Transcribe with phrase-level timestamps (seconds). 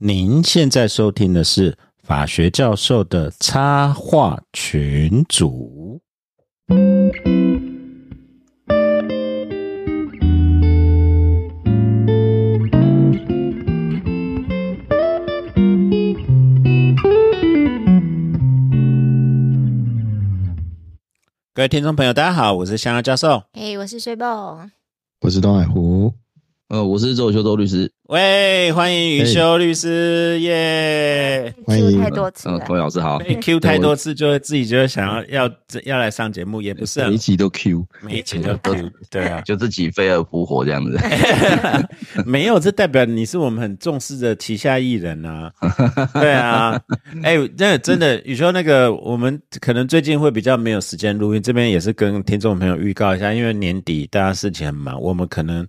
[0.00, 6.00] 您现在收听的是法学教授的插画群组。
[21.52, 23.42] 各位听众朋友，大家好，我是香儿教授。
[23.52, 24.68] 嘿，我是水宝。
[25.22, 26.14] 我是东海湖，
[26.68, 31.54] 呃，我是周修周律师，喂，欢迎宇修律师，耶！
[31.64, 33.18] 欢迎 Q 太多次嗯，老师好。
[33.20, 35.50] 被 Q 太多次，就会自己就会想要要
[35.84, 40.98] 要来上节目，也不是啊每一集都 Q，每一集都 Q， 对啊， 就自己飞蛾扑火这样子，
[42.26, 45.50] 没有，这代表你是我们很重视的旗下艺人啊。
[46.12, 46.78] 对啊，
[47.22, 55.66] 哎、真的真的，宇修那个，我们可能最近会比较没有时间录音，这边也是跟听众朋友预告一下，因为年底大家事情很忙，我们可能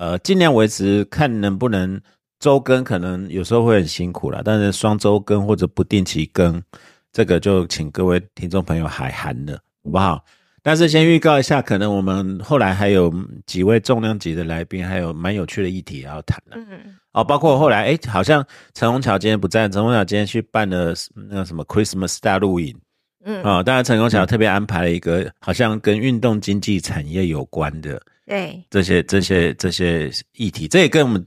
[0.00, 2.00] 呃尽量维持，看能不能
[2.38, 6.60] 周更，可能有时候会很辛苦啦，但是双周更或者不定期更，
[7.12, 9.52] 这个就请各位听众朋友海涵了，
[9.84, 10.24] 好不好？
[10.62, 13.12] 但是先预告一下，可能我们后来还有
[13.44, 16.56] 几位重量级的来宾，还有蛮有趣的议题要谈的。
[16.56, 18.42] 嗯，哦，包括后来哎，好像
[18.72, 20.94] 陈宏桥今天不在，陈宏桥今天去办了
[21.28, 22.74] 那个什么 Christmas 大露营
[23.24, 31.26] 嗯，啊、哦，当然陈宏桥特别安排了一个好像跟运动经济产业有关的对，这些这些这些议题，这也跟我们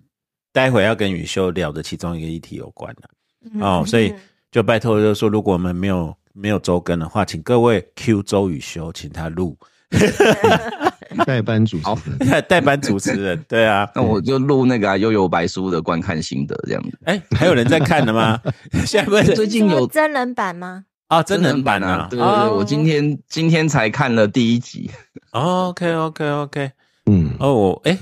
[0.54, 4.14] 待会要跟宇修聊的其中一个议题有关的哦，所以
[4.50, 9.58] 就拜托就是说，如果我们没有没有周更的话，请各位 Q 周宇修，请他录
[11.28, 16.98] 代班主持好人，代班主持人，对啊，那我就录那个啊悠悠白书的观看心得这样子。
[17.04, 18.40] 哎，还有人在看的吗？
[18.86, 20.86] 现在不是最近有真人版吗？
[21.10, 24.90] 啊，真人版啊，对对对，我今天今天才看了第一集
[25.32, 26.72] ，OK OK OK，
[27.06, 27.98] 嗯，哦，我哎，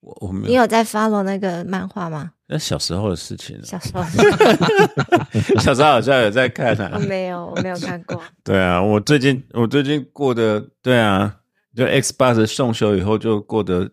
[0.00, 2.32] 我我没有，你有在 follow 那个漫画吗？
[2.48, 3.64] 那小时候的事情了。
[3.64, 4.04] 小时候
[5.60, 6.98] 小时候好像有在看我啊。
[7.08, 8.20] 没有，我没有看过。
[8.44, 11.34] 对啊，我最近我最近过得对啊，
[11.74, 13.90] 就 Xbox 送修以后就过得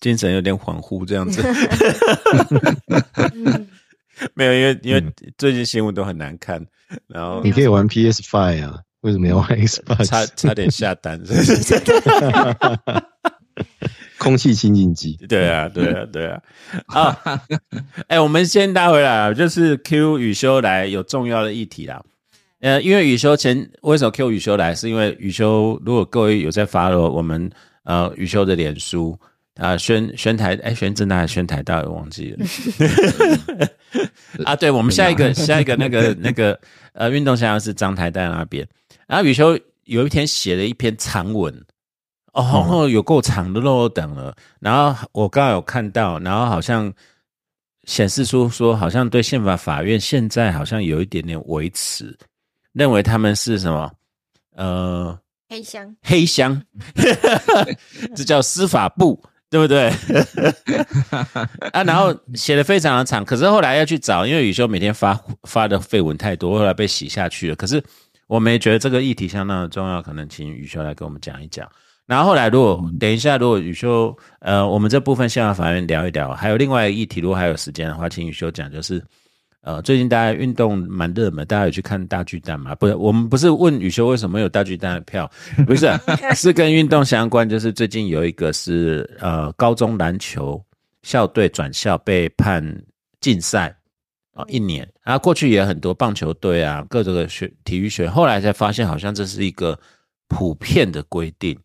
[0.00, 1.42] 精神有点恍惚这样子。
[3.34, 3.66] 嗯
[4.36, 5.04] 没有，因为因为
[5.36, 6.64] 最近新闻都很难看，
[7.08, 10.28] 然后你可以玩 PS Five 啊，为什么要玩 Xbox？
[10.36, 11.80] 差点下单，是不是
[14.18, 16.40] 空气清净机，对啊，对啊，对啊。
[16.86, 17.18] 啊，
[18.08, 22.02] 哎、我们先拉回来啊，就是 Q 宇修来有重要的议题啦。
[22.60, 27.50] 呃，因为宇修前为什么 Q 宇修来，是因为宇修如果各位有在 follow 我们
[27.82, 29.18] 呃宇修的脸书
[29.56, 32.46] 啊，宣宣台哎宣正大还是宣台大，我忘记了。
[34.46, 36.58] 啊，对，我们下一个下一个那个那个
[36.92, 38.64] 呃运动项是张台大那边，
[39.08, 41.52] 然后宇修有一天写了一篇长文，
[42.32, 44.34] 哦，有够长的喽，等了。
[44.58, 46.92] 然后我刚刚有看到，然后好像
[47.84, 52.16] 显示出说，好像对宪法法院现在好像有一点点维持，
[52.72, 53.92] 认为他们是什么？
[54.54, 56.62] 呃，黑箱，黑箱，
[58.16, 59.90] 这叫司法部，对不对？
[61.72, 67.56] 啊，然后写的非常的长，可是后来要去找，因为宇修每天发发的绯闻太多，后来被洗下去了。
[67.56, 67.82] 可是
[68.26, 71.70] 我们也觉得这个议题相当的重要，可能请宇修来跟我们讲一讲。
[72.06, 79.02] 然后后来，如果等一下，如果宇修，呃，我们这部分宪法法院聊一聊，还有另外一个议题，如果还有时间的话，请宇修讲，就是
[79.62, 82.74] 呃，最近大家运动蛮热门，大家有去看大巨蛋吗？
[82.74, 85.30] 不是，我们不是问宇修为什么有大巨蛋的票，
[85.66, 85.88] 不是、
[86.34, 90.60] 是跟运动相关，就是最近有一个是呃高中篮球
[91.02, 92.62] 校队转校被判
[93.20, 93.74] 禁赛
[94.34, 99.78] 啊、一年，然后过去也很多棒球队啊，各种的学体育学，后来才发现好像这是一个
[100.26, 101.56] 普遍的规定，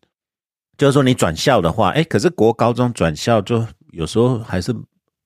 [0.78, 4.74] 就是说你转校的话，哎，可是国高中转校就有时候还是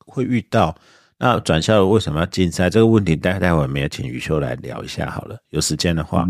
[0.07, 0.75] 会遇到。
[1.19, 6.27] 那转校为什么要禁赛这个问题，待待会儿我们也请宇修来聊一下好了，有时间的话。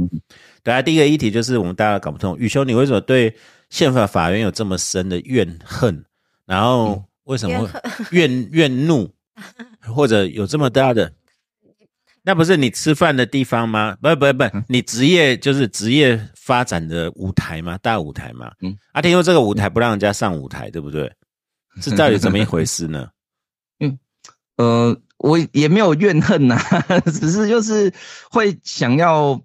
[0.62, 3.34] 对啊，第一个议题就是我们大家搞不通，宇修你为什么对
[3.70, 6.04] 宪法法院有这么深的怨恨？
[6.44, 9.10] 然后为什么会怨 怨怒，
[9.94, 11.10] 或者有这么大的？
[12.24, 13.96] 那不是你吃饭的地方吗？
[14.02, 17.78] 不不不，你职业就是职业发展的舞台吗？
[17.78, 18.50] 大舞台吗？
[18.60, 21.10] 嗯嗯，啊，听说这个舞台不让人家上舞台，对不对？
[21.80, 23.08] 是到底怎么一回事呢？
[23.80, 23.98] 嗯
[24.56, 26.58] 呃，我也没有怨恨呐、
[27.06, 27.92] 只是就是
[28.30, 29.40] 会想要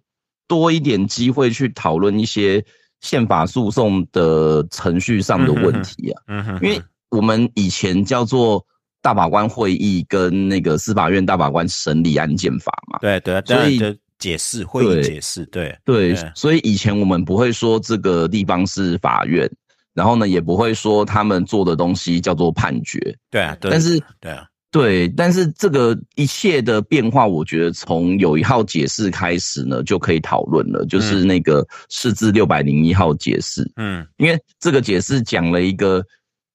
[0.47, 2.63] 多一点机会去讨论一些
[2.99, 8.65] 宪法诉讼的程序上的问题啊，嗯哼，因为我们以前叫做
[9.01, 13.79] 大法官会议跟那个司法院大法官审理案件法嘛，对对啊，所以
[14.19, 19.49] 解释会解释，对对对，所以以前我们不会说这个地方是法院，
[19.93, 22.99] 然后呢也不会说他们做的东西叫做判决，
[23.29, 33.69] 对啊，对但是对啊，对，但是这个一切的变化，我觉得从有一号解释开始呢，就可以讨论了，就是那个释字六百零一号解释。
[33.77, 34.05] 嗯。
[34.17, 36.03] 因为这个解释讲了一个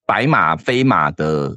[0.07, 1.57] 白马非马的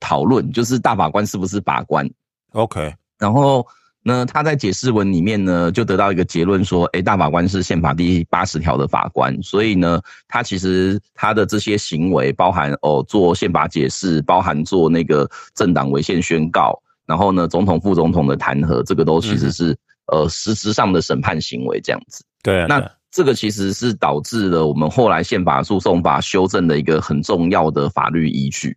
[0.00, 2.08] 讨论，就是大法官是不是法官。
[2.50, 3.64] ，OK，然后
[4.04, 16.76] 呢，他在解释文里面呢，就得到一个结论说，诶，大法官是宪法第八十条的法官，所以呢，他其实他的这些行为，包含哦做宪法解释，包含做那个政党违宪宣告，
[17.06, 19.76] 然后呢，总统副总统的弹劾，这个都其实是、
[20.06, 22.24] 呃实质上的审判行为这样子。
[22.42, 28.76] 对啊，那这个其实是导致了我们后来宪法诉讼法修正的一个很重要的法律依据。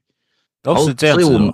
[0.61, 1.53] 都是这样子所以我们哦。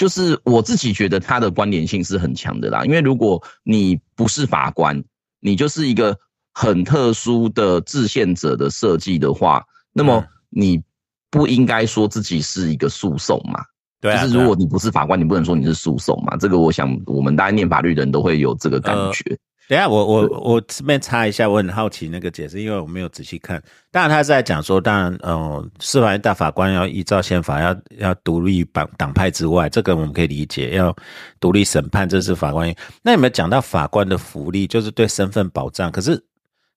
[0.00, 5.04] 就是我自己觉得它的关联性是很强的啦，因为如果你不是法官，
[5.40, 6.18] 你就是一个
[6.54, 9.62] 很特殊的制宪者的设计的话，
[9.92, 10.82] 那么嗯你
[11.28, 13.60] 不应该说自己是一个诉讼嘛？
[14.00, 16.34] 对啊，就是如果你不是法官，你不能说你是诉讼嘛？
[16.38, 19.38] 这个我想我们大家念法律的人都会有这个感呃觉。
[19.70, 23.62] 等下，我我我这边插一下，我很好奇那个解释，因为我没有仔细看。
[23.92, 30.92] 当然，他是在讲说，当然，呃，司法院大法官要依照宪法，要要独立党党派之外，这个我们可以理解，要
[31.38, 32.74] 独立审判，这是法官。
[33.00, 35.88] 那有没有讲到法官的福利，就是对身份保障？
[35.92, 36.20] 可是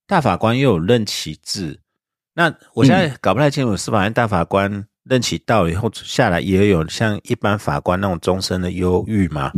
[0.06, 1.75] 大法官又有任期制，
[2.36, 9.51] 那我现在搞不太清楚，司法院大法官任期到以后下来，也有像一般法官那种终身的忧郁吗？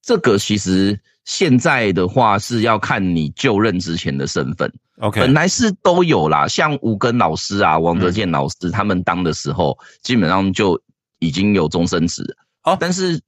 [0.00, 4.72] 这个其实现在的话是要看你就任之前的身份。
[4.98, 10.80] OK，本来是都有啦，像吴根老师啊、王德健老师他们当的时候，基本上就
[11.18, 12.24] 已经有终身职。
[12.62, 12.74] 好。
[12.74, 13.20] 哦但是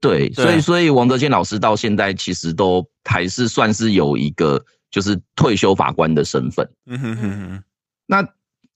[0.00, 6.68] 对，对所以所以王德健老师到现在其实都还是算是有一个就是退休法官的身份。
[6.86, 7.62] 嗯哼哼哼，
[8.06, 8.26] 那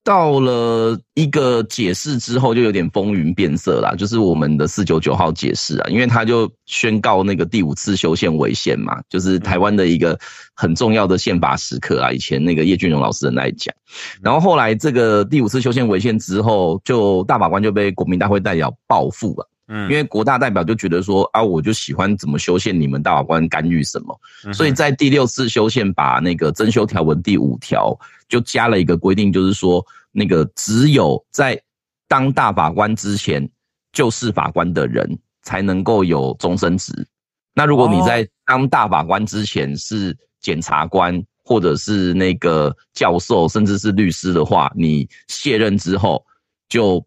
[0.04, 10.18] 到了一个解释之后，就有点风云变色啦，就是我们的四九九号解释啊，因为他就宣告那个第五次修宪违宪嘛，就是台湾的一个
[10.54, 12.12] 很重要的宪法时刻啊。
[12.12, 13.74] 以前那个叶俊荣老师在讲，
[14.20, 19.48] 然后后来这个第五次修宪违宪之后，就大法官就被国民大会代表报复了。
[19.68, 31.60] 嗯，因为国大代表就觉得说啊，我就喜欢怎么修宪，你们大法官干预什么，嗯所以在第六次修宪把那个增修条文第五条就加了一个规定，就是说那个只有在
[32.08, 33.48] 当大法官之前
[33.92, 36.92] 就是法官的人才能够有终身职。
[37.54, 46.22] 那如果你在当大法官之前是检察官或者是那个教授，甚至是律师的话，你卸任之后
[46.68, 47.04] 就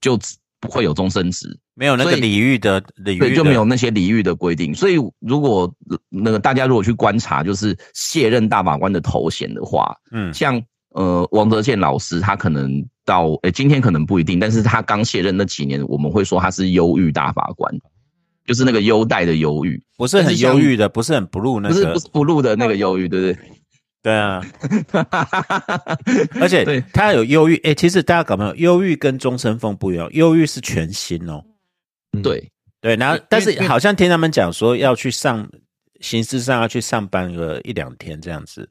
[0.00, 0.18] 就
[0.58, 1.56] 不会有终身职。
[1.74, 4.74] 没有那个礼遇的礼遇对，就没有那些礼遇的规定。
[4.74, 10.32] 所以如果呃那个大家如果去观察，就是卸任大法官的头衔的话，嗯。
[10.32, 17.74] 像呃王德健老师，他可能到诶、今天可能不一定，但是他刚卸任那几年，我们会说他是忧郁大法官，
[18.46, 23.38] 就是那个优待的忧郁，不是很忧郁的，不是很 blue 那个不是不，入的那个忧郁，对不对？
[24.04, 24.44] 对啊，
[26.38, 26.84] 而且对。
[26.92, 31.42] 他有忧郁，哎，其实大家搞没有，忧郁跟终身风不一样，忧郁是全新哦，
[32.22, 32.50] 对，
[32.80, 35.48] 对，然后但是好像听他们讲说要去上，
[36.00, 38.68] 形式上要去上班个一两天这样子，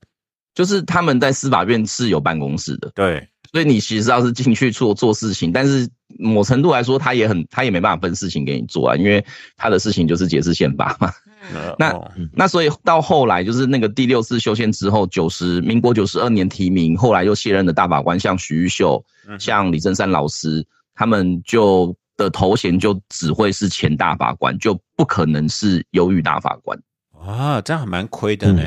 [0.53, 9.23] 就是他们在司法院是有办公室的，对，所以你其实要是进去做做事情，但是某程度来说，他也很他也没办法分事情给你做啊，因为
[9.57, 11.11] 他的事情就是解释宪法嘛。
[11.53, 19.37] 呃 那哦那所以到后来就是那个第六次修宪之后，九十民国九十二年提名，后来又卸任的大法官，像徐玉秀、嗯。
[19.37, 20.65] 像李正山老师，
[20.95, 26.77] 他们就的头衔就只会是前大法官，就不可能是忧郁大法官。
[27.11, 28.63] 啊，这样还蛮亏的呢，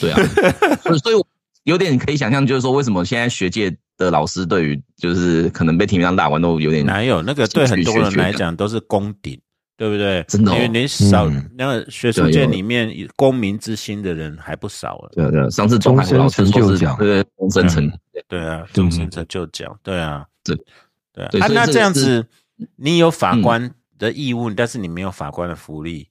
[0.00, 0.20] 对啊，
[1.02, 1.26] 所以我
[1.64, 7.22] 有点可以想象，就是说为什么现在学界的老师对于就是可能被提名当大法官都有点哪有？
[7.22, 9.40] 那个对很多人来讲都是功顶。
[9.76, 10.24] 对不对？
[10.26, 10.56] 真的哦。
[10.56, 11.48] 因为你少、嗯。
[11.56, 15.10] 那个学术界里面公民之心的人还不少了。
[15.14, 17.92] 对啊对啊，上次中海老师说是终身成就奖对对终身成
[18.26, 20.56] 对啊，嗯终身成就奖，对啊，对。
[21.14, 21.46] 对啊。
[21.46, 22.26] 那这样子，
[22.76, 26.08] 你有法官的义务，但是你没有法官的福利，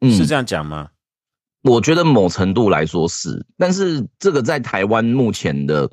[0.00, 0.10] 嗯。
[0.12, 0.88] 是这样讲吗？
[1.62, 5.90] 我觉得某程度来说是，但是这个在台湾目前的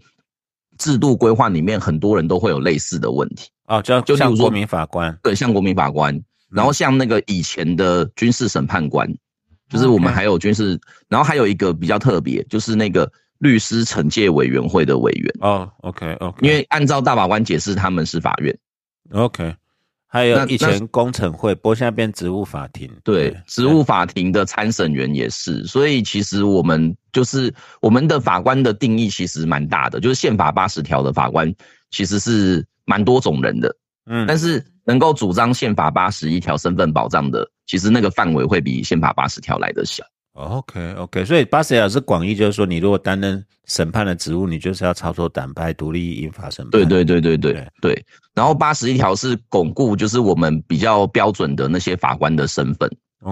[0.78, 3.50] 制度规划里面，很多人都会有类似的问题。
[3.66, 6.18] 哦，就就像国民法官，对，像国民法官，
[6.50, 9.14] 然后像那个以前的军事审判官，
[9.70, 10.80] 就是我们还有军事，
[11.10, 18.58] 然后还有一个比较特别，就是那个律师惩戒委员会的委员，哦，OK OK，因为按照大法官解释，他们是法院。
[19.12, 19.54] OK，
[20.18, 31.54] 还有那以前工程会，不过现在变职务法庭，对，职务法庭的参审员也是，所以其实我们就是我们的法官的定义其实蛮大的，就是宪法八十条的法官
[31.92, 33.76] 其实是蛮多种人的。
[34.10, 40.04] 嗯，但是能够主张宪法八十一条身份保障的，其实那个范围会比宪法八十条来的小。
[40.38, 46.70] OK OK，所以巴塞尔是广义，就是说你如果担任审判的职务，你就是要操作党派、独立英法审判。
[46.70, 48.06] 对对对对对对对。
[48.36, 52.88] 然后八十一条是巩固，就是我们比较标准的那些法官的身份。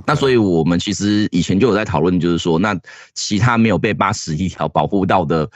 [0.07, 2.75] 那所以我们其实以前就有在讨论，就是说，那
[3.13, 5.47] 其他没有被八十一条保护到的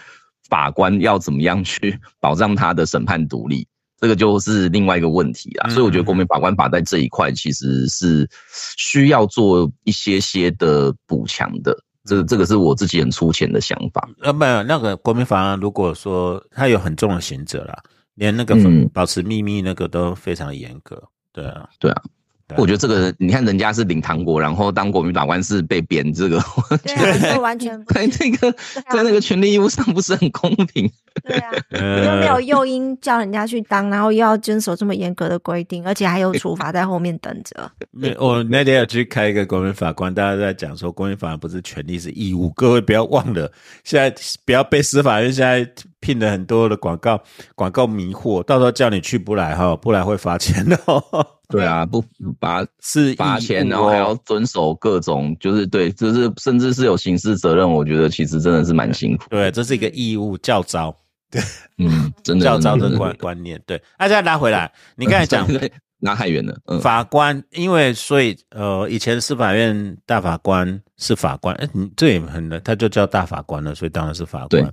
[0.47, 3.67] 法官要怎么样去保障他的审判独立？
[3.99, 5.67] 这个就是另外一个问题啦。
[5.67, 8.29] 嗯所以我觉得国民法官法在这一块其实是
[8.77, 11.77] 需要做一些些的补强的。
[12.05, 14.09] 这个这个是我自己很粗浅的想法。
[14.21, 17.77] 呃，没有那个国民法官，如果说他有很重的刑责啦，
[18.15, 21.03] 连那个嗯保持秘密那个都非常严格。
[21.31, 22.18] 对啊，对啊对
[22.57, 28.51] 我觉得这个，你看人家是领糖果，然后当国民法官是被贬，这个我觉得完全不 在那个
[28.91, 30.91] 在那个权利义务上不是很公平。
[31.23, 37.69] 对啊，呃又没有诱因叫人家去当，然后又要遵守这么严格的规定，而且还有处罚在后面等着。
[37.91, 42.49] 没，我那天有去开一个国民法官，大家都在讲说，国民法官不是权利是义务。
[42.55, 43.51] 各位不要忘了，
[43.83, 44.15] 现在
[44.45, 47.21] 不要被司法院现在聘了很多的广告
[47.53, 51.03] 广告迷惑，到时候叫你去不来哈，不来会罚钱哦。
[51.49, 52.03] 对啊，不
[52.39, 57.69] 罚是罚钱，然后还要哦遵守各种，就是对，就是甚至是有刑事责任。
[57.69, 59.25] 我觉得其实真的是蛮辛苦。
[59.29, 60.95] 对，这是一个义务教招
[61.31, 61.41] 对
[61.79, 63.59] 嗯，真的教招的真观观念。
[63.65, 66.55] 对，大家拉回来，你刚才讲 对拿太远了。
[66.65, 74.71] 嗯，法官，因为所以呃，以前司法院大法官是法官，哎，你这也很他就叫大法官了，所以当然是法官。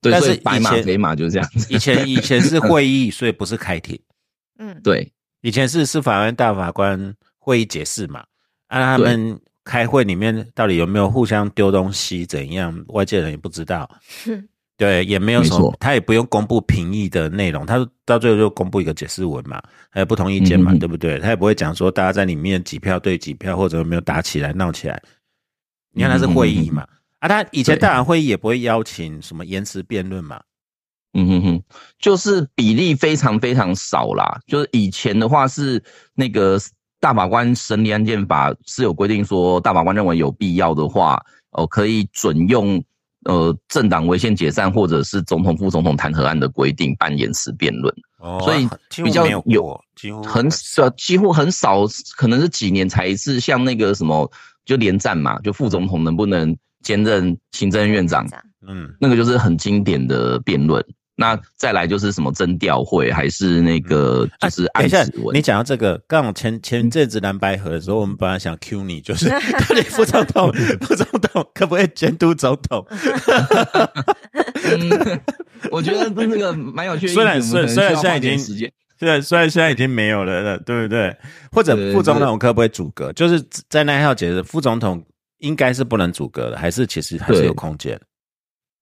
[0.00, 1.72] 对，但是白马以前黑马就是这样子。
[1.72, 3.98] 以前以前是会议，所以不是开庭。
[4.58, 5.12] 嗯，对，
[5.44, 8.24] 以前是司法院大法官会议解释嘛，
[8.68, 13.86] 啊，他们开会里面到底有没有互相丢东西，怎样，外界人也不知道。
[14.78, 21.18] 对，也没有什么，他也不用公布评议的内容，他到最后就公布一个解释文嘛，还有不同意见嘛，嗯嗯嗯对不对？
[21.18, 24.98] 他也不会讲说大家在里面几票对几票，或者有没有打起来闹起来。
[25.92, 30.42] 你看他是会议嘛，啊，他以前大法会议也不会邀请什么延迟辩论嘛，
[31.14, 31.62] 嗯哼哼，
[31.98, 34.40] 就是比例非常非常少啦。
[34.46, 35.82] 就是以前的话是
[36.14, 36.58] 那个
[37.00, 42.82] 大法官审理案件法是有规定说，大法官认为有必要的话，哦，可以准用
[43.24, 47.94] 呃政党违宪解散或者是总统副总统弹劾案的规定办延迟辩论。
[48.18, 48.66] 哦所以
[49.04, 51.84] 比较有几乎很少，几乎很少，
[52.16, 53.38] 可能是几年才一次。
[53.38, 54.30] 像那个什么，
[54.64, 58.26] 就连战嘛，就副总统能不能兼任行政院长，
[58.66, 58.94] 嗯。
[58.98, 60.82] 那个就是很经典的辩论。
[61.16, 65.40] 那再来就是什么征调会，还是那个就是啊等一下你。
[65.40, 69.28] 讲到这个，刚好前前阵子蓝白河的时候，我们本来想 Q 你，就是
[69.68, 72.84] 到底副总统、副总统可不可以监督总统？
[74.64, 75.20] 嗯，
[75.70, 77.06] 我觉得这个蛮有趣。
[77.14, 81.16] 虽然我们可能虽然现在已经时间，虽然虽然现在已经没有了，对不对？
[81.52, 83.12] 或者副总统可不可以阻隔？
[83.12, 85.04] 就是在那一号解释，副总统
[85.38, 88.00] 应该是不能阻隔的，还是其实还是有空间？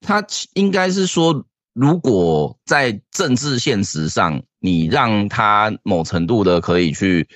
[0.00, 0.24] 他
[0.54, 7.26] 应该是说，如果在政治现实上，你让他某程度的可以去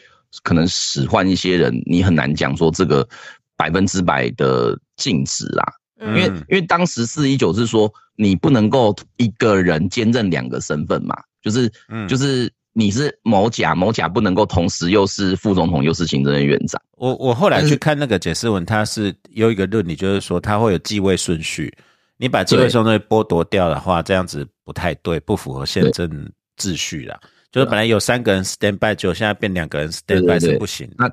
[0.43, 3.09] 可能使唤一些人，你很难讲说这个
[3.57, 5.73] 百分之百的禁止啊。
[5.99, 16.79] 因为嗯因为当时四一九是说你不能够一个人兼任两个身份嘛，就是嗯就是你是某甲某甲不能够同时又是副总统又是行政院院长。
[16.99, 21.75] 我我后来去看那个解释文，他是有一个论理，就是说他会有继位顺序。
[22.19, 26.09] 你把继位对顺序剥夺掉的话，这样子不太对，不符合宪政
[26.57, 27.19] 秩序啦。
[27.53, 30.95] 就是本来有三个人 stand by，就现在变两个人 stand by 对对是不行的。
[30.99, 31.11] 那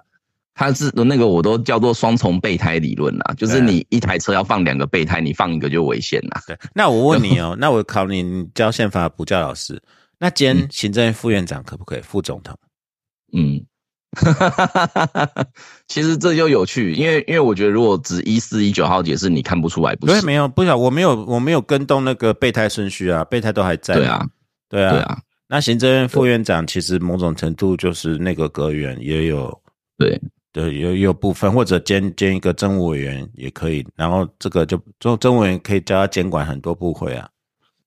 [0.55, 6.41] 他是那个我都叫做双重备胎理论啦，就是你一台车要放两个备胎，你放一个就危险啦。
[6.45, 9.81] 对，那我问你哦， 那我考你，你教宪法补教老师，
[10.19, 12.01] 那兼嗯行政院副院长可不可以？
[12.01, 12.55] 副总统？
[13.31, 13.65] 嗯，
[15.87, 20.25] 其实这就有趣，因为因为我觉得如果只一四一九号解释，你看不出来不对，是？
[20.25, 23.95] 没有，不晓我没有，我没有跟动那个备胎顺序啊，备胎都还在。
[23.95, 24.25] 对啊，，
[24.69, 29.61] 对啊，对啊，那行政院副院长其实某种程度就是那个阁员，也有
[29.97, 30.19] 对
[30.51, 33.85] 对有有部分，或者兼兼一个政务委员也可以。
[33.95, 37.29] 然后这个就政政务委员可以叫他监管很多部会啊。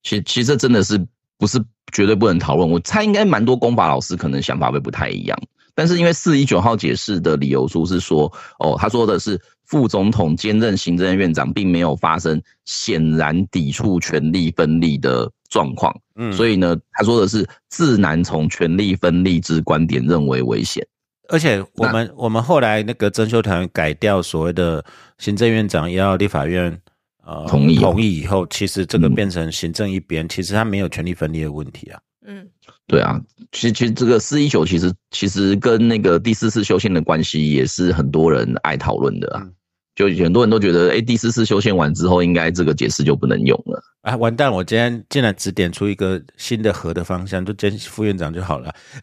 [0.02, 1.04] 其其实这真的是
[1.38, 2.68] 不是绝对不能讨论？
[2.68, 5.38] 我猜应该蛮多公法老师可能想法会不太一样，
[5.76, 20.84] 但是因为四一九号解释的理由书是说，哦，他说的是副总统兼任行政院长，并没有发生显然抵触权力分立的状况，嗯，所以呢，他说的是自难从权力分立之观点认为危险。
[21.28, 24.84] 而且我们我们后来那个征修团改掉所谓的
[25.18, 26.80] 行政院长要立法院
[27.24, 32.00] 呃同意同意以后，其实这个嗯变成行政一边，其实他没有权力分立的问题啊。
[32.28, 32.48] 嗯，
[32.86, 33.20] 对啊，
[33.56, 39.48] 其实其实这个四一九其实其实跟那个第四次修宪的关系也是很多人爱讨论的啊。
[39.96, 43.82] 就很多人都觉得，哎，第四次修宪完之后，应该这个解释就不能用了。
[44.02, 44.52] 啊，完蛋！
[44.52, 48.72] 我今天竟然只点出一个新的和的方向，就兼副院长就好了。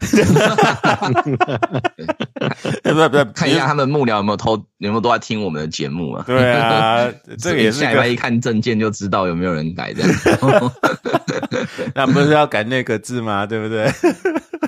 [2.82, 6.24] 不不不，看一下他们幕僚有没有偷，有没有都在听我们的节目啊？
[6.26, 7.06] 对啊，
[7.38, 10.72] 这个也是个下礼拜一看证件就知道有没有人改这样。
[11.94, 13.44] 那不是要改那个字吗？
[13.44, 13.92] 对不对？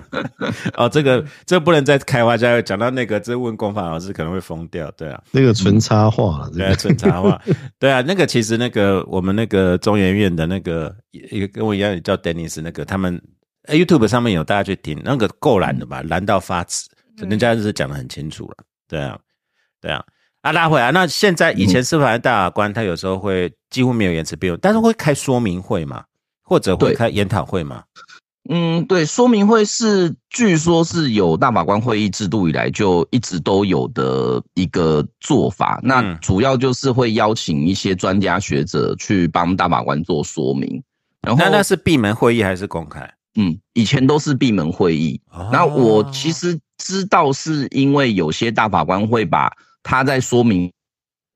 [0.76, 4.90] 哦，这个这不能再开花家讲到那个，这问公法老师可能会疯掉。
[4.92, 7.40] 对啊，那个纯插画了，对啊，纯插画，
[7.78, 13.20] 对啊，那个其实那个我们那个中研院的那个一个跟我一样叫 Dennis 那个，他们
[13.64, 18.56] 呃 YouTube 上面有大家去听，那个够蓝的吧，蓝到发紫，人家是讲的很清楚了。
[18.88, 19.18] 对啊，
[19.80, 20.04] 对啊。
[20.42, 26.04] 啊，拉回来，那现在以前司法院大法官他有时候会几乎没有言辞辩论，但是会开说明会嘛，
[26.40, 27.82] 或者会对开研讨会嘛。
[28.48, 35.80] 嗯，对，说明会是据说是有大法官会议制度以来就一直都有的一个做法。
[35.82, 40.82] 那嗯主要就是会邀请一些专家学者去帮大法官做说明。
[41.22, 43.12] 然后那那是闭门会议还是公开？
[43.34, 45.20] 嗯，以前都是闭门会议。
[45.30, 50.72] 哦那我其实知道，是因为有些大法官会把他在说明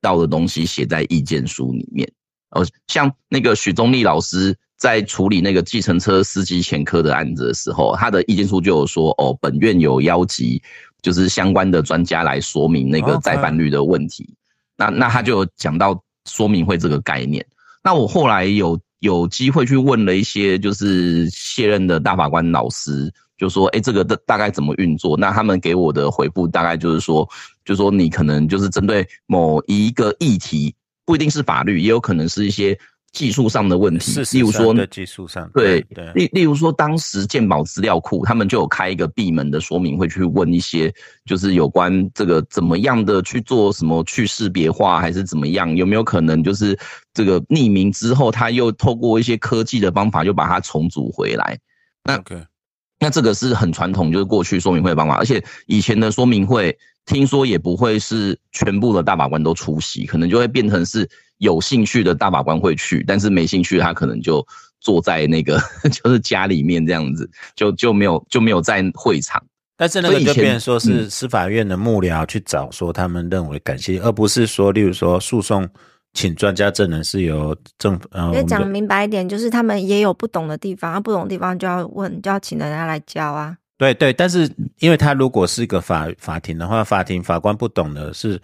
[0.00, 2.10] 到的东西写在意见书里面。
[2.50, 10.60] 呃，像那个许宗力老师在处理那个计程车司机前科的案子的时候，他的意见书就有说，哦，本院有邀集
[11.02, 14.34] 就是相关的专家来说明那个再犯率的问题。
[14.76, 17.44] 那那他就讲到说明会这个概念。
[17.84, 25.14] 那我后来有有机会去问了一些就是卸任的大法官老师，就说，哎，这个大大概怎么运作？
[25.14, 27.28] 那他们给我的回复大概就是说，
[27.66, 32.78] 就说你可能就是针对某一个议题，不一定是法律，也有可能是一些
[33.12, 40.92] 技术上的问题例如说技术上，对对，例例如说，当时鉴宝资料库他们就有开一个闭门的说明会，去问一些
[41.24, 46.78] 就是有关这个怎么样的去做什么去识别化，还是怎么样，有没有可能就是
[47.12, 51.58] 这个匿名之后，他又透过一些科技的方法，就把它重组回来。
[52.04, 52.22] 那
[53.02, 61.08] 那这个是很传统，就是过去说明会的方法，而且以前的说明会听说也不会是全部的大法官都出席，可能就会变成是
[61.38, 64.46] 有兴趣的大法官会去，但是没兴趣他可能就
[64.80, 65.60] 坐在那个
[65.90, 69.42] 就是家里面这样子，就就没有就没有在会场。
[69.76, 75.66] 但是那个所以就变成说是嗯司法院的幕僚去找说他们认为感谢，而不是说，例如说诉讼
[76.12, 83.56] 请专家证人是由政府呃，我因为讲明白一点，就是他们也有不懂的地方，啊，不懂的地方就要问，就要请人家来教啊。
[83.80, 84.46] 对对，但是
[84.80, 88.38] 因为他如果是一个法法庭的话，法庭法官不懂的是，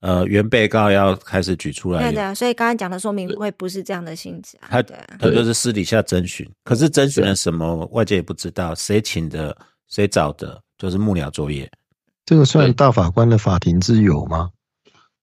[0.00, 4.66] 呃，原被告要开始举出来对，的，所以刚才讲的说明会不是这样的性质啊。
[4.68, 11.70] 他对啊，他就是私底下征询，可是征询了什么，外界也不知道，谁请的，谁找的，就是幕僚作业。
[12.26, 14.50] 这个算大法官的法庭之友吗？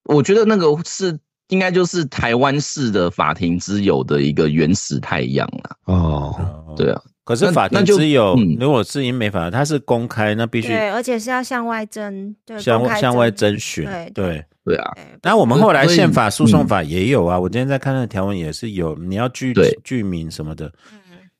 [0.03, 5.75] 我觉得那个是应该就是台湾式的法庭之友的一个原始太阳啦。
[5.83, 13.83] 哦，对啊，可是法庭只有嗯如果是英美法，它是公开，那必须对，而且是要向外征，对，向向外征征询。
[13.83, 20.67] 对对，对啊，对那我们后来宪法诉讼嗯法也有啊，我今天在看那个条文也是有，你要具对具名什么的。
[20.93, 20.99] 嗯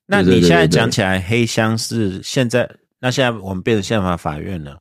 [0.10, 2.69] 那对对你现在对对对讲起来，黑箱是现在，
[3.00, 4.78] 那现在我们变成宪法法院了。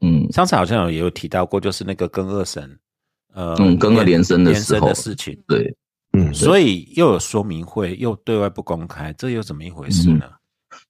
[0.00, 2.68] 嗯，上次好像有也有提到过，就是那个跟二审，
[3.32, 5.72] 呃，嗯跟二连审的时候的事情，对。
[6.12, 10.26] 嗯，所以又有说明会，又对外不公开，这又怎么一回事呢？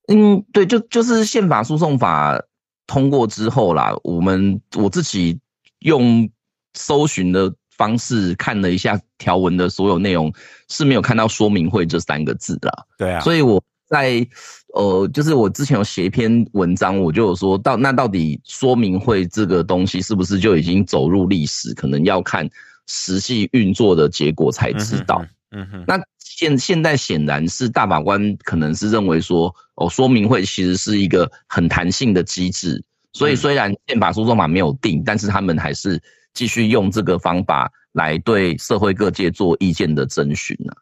[0.08, 2.40] 嗯，对，就就是宪法诉讼法
[2.86, 5.38] 通过之后啦，我们我自己
[5.80, 6.28] 用
[6.74, 10.32] 搜寻的方式看了一下条文的所有内容，
[10.68, 12.72] 是没有看到说明会这三个字啦。
[12.98, 14.26] 对啊，所以我在
[14.74, 21.72] 呃，就是我之前有写一篇文章，我就有说到，那到底说明会这个东西是不是就已经走入历史？
[21.74, 22.48] 可能要看
[22.94, 25.24] 实际运作的结果才知道。
[25.50, 32.82] 嗯哼，那现现在显然是大法官可能是认为说，哦，说明会其实是一个很弹性的机制，
[33.14, 35.98] 所以嗯虽然宪法诉讼法没有定，但是他们还是
[36.34, 40.76] 继续用这个方法来对社会各界做意见的征询啊。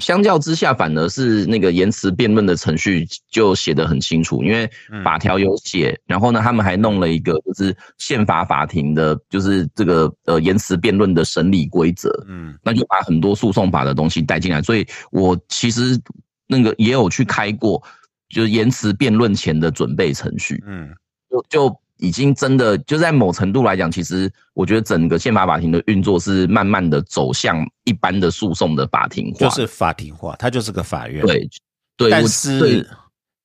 [0.00, 5.04] 相较之下，反而是那个言辞辩论的程序就写得很清楚，因为嗯。
[5.04, 12.58] 法条有写，然后呢，他们还弄了一个就是宪法法庭的，就是这个呃言辞辩论的审理规则，嗯。
[12.64, 16.00] 那就把很多诉讼法的东西带进来，所以我其实
[16.46, 17.82] 那个也有去开过，
[18.28, 20.88] 就是言辞辩论前的准备程序，嗯。
[21.30, 31.24] 就就已经真的就在某程度来讲，其实我觉得整个宪法法庭的运作是慢慢的走向一般的诉讼的法庭化，就是法庭化，它就是个法院。
[31.26, 31.48] 对
[31.96, 32.96] 对，但是但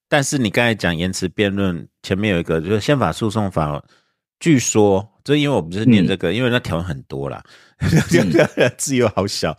[0.08, 3.84] 但是你刚才讲延迟辩论，前面有一个就是宪法诉讼法，
[4.40, 7.44] 据说就因为我们不是念这个，因为那条文很多啦，
[8.78, 9.58] 字又好小。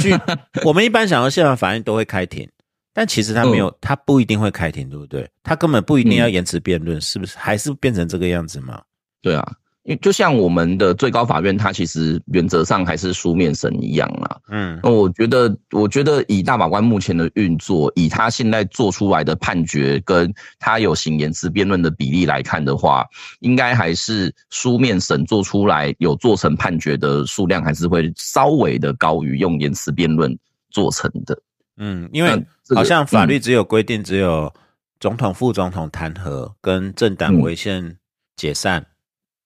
[0.00, 0.14] 据
[0.64, 2.46] 我们一般想到宪法法院都会开庭，
[2.92, 5.28] 但其实他没有，他不一定会开庭，对不对？
[5.42, 7.38] 他根本不一定要延迟辩论，是不是？
[7.38, 8.82] 还是变成这个样子吗？
[9.22, 9.52] 对啊，
[9.84, 14.40] 因为就像我们的最高法院，它其实原则上还是书面审一样啦。
[14.50, 23.06] 嗯，那我觉得，我觉得以大法官目前的运作，以他现在做出来的判决，跟他有行延迟辩论的比例来看的话，
[23.38, 30.36] 应该还是书面审做出来有做成判决的数量，还是会稍微的高于用延迟辩论
[30.70, 31.40] 做成的。
[31.80, 34.54] 嗯，因为好像法律只有规定，只有
[35.00, 37.96] 总统、副总统弹劾跟政党违宪
[38.36, 38.86] 解散。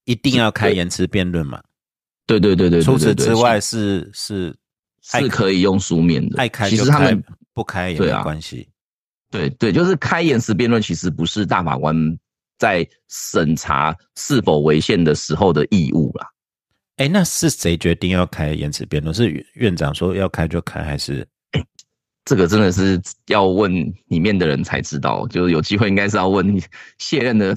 [0.06, 1.62] 一定要开延迟辩论嘛？
[2.26, 4.54] 对对对对，除此之外是是
[5.00, 8.68] 是可以用书面的，爱开其实他们不开也没关系。
[9.30, 11.96] 对对，就是开延迟辩论，其实不是大法官
[12.58, 16.28] 在审查是否违宪的时候的义务啦。
[16.96, 19.14] 哎，那是谁决定要开延迟辩论？
[19.14, 21.26] 是院长说要开就开，还是？
[22.24, 23.70] 这个真的是要问
[24.08, 26.58] 里面的人才知道，就是有机会应该是要问
[26.96, 27.54] 卸任的。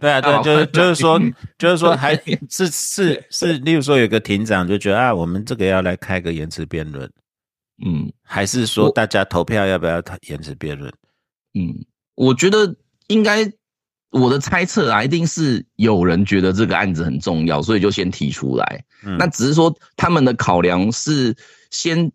[0.00, 1.20] 对啊，对，就是就是说，
[1.58, 2.16] 就是说， 还
[2.50, 7.08] 是是是，例如说有个庭长就觉得啊，我们这个要来开个延迟辩论，
[7.86, 10.92] 嗯，还是说大家投票要不要延迟辩论？
[11.54, 11.72] 嗯，
[12.16, 12.74] 我觉得
[13.06, 13.48] 应该，
[14.10, 18.84] 我的猜测啊，一定是有人觉得这个案子很重要，所以就先提出来。
[19.18, 21.36] 那只是说他们的考量是
[21.70, 22.10] 先。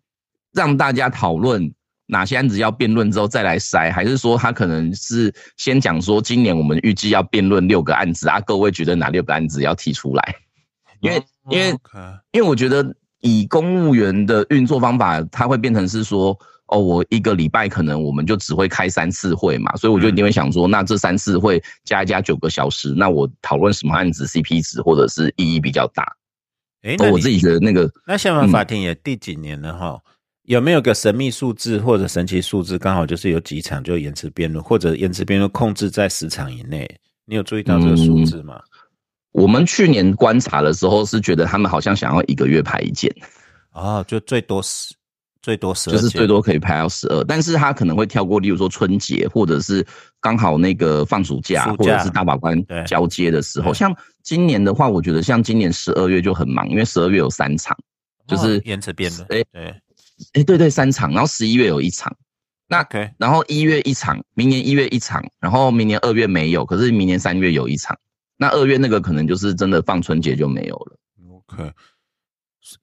[0.54, 1.72] 让大家讨论
[2.06, 8.40] 哪些案子要辩论之后再来筛，还是说他可能是先讲说今年我们预计要辩论六个案子啊？
[8.40, 10.36] 各位觉得哪六个案子要提出来？
[11.00, 11.68] 因为因为
[12.32, 26.04] 因为我觉得以公务员的运作方法，它会变成是说哦，我一个礼拜可能我们就只会开三次会嘛，所以我就一定会想说，那这三次会加一加九个小时，那我讨论什么案子 CP 值或者是意义比较大？
[26.82, 30.00] 哎，那我自己觉得那个那宪法法庭也第几年了哈？
[30.44, 32.78] 有没有个神秘数字或者神奇数字？
[32.78, 36.88] 刚好就是有几场就延迟辩论，或者延迟辩论控制在十场以内。
[37.24, 38.60] 你有注意到这个数字吗？
[39.32, 43.10] 我们去年观察的时候是觉得他们好像想要一个月排一件，
[43.72, 44.94] 哦，就最多十，
[45.40, 49.84] 最多十，就是最多可以排到十二，但是他可能会跳过，例如说春节，或者是
[50.20, 53.72] 刚好那个放暑假，或者是大法官交接的时候。
[53.72, 57.76] 像今年的话，我觉得像今年十二月就很忙，因为十二月有三场，
[58.28, 59.26] 就是延迟辩论。
[59.30, 59.74] 哎，对。
[60.34, 62.16] 哎，对对，三场，然后十一月有一场，
[62.68, 62.86] 那
[63.18, 67.98] 然后一月一场，明年一月一场，然后明年二月没有，可是明年三月有一场，
[68.36, 70.96] 那二月那个可能就是真的放春节就没有了。
[71.28, 71.72] OK，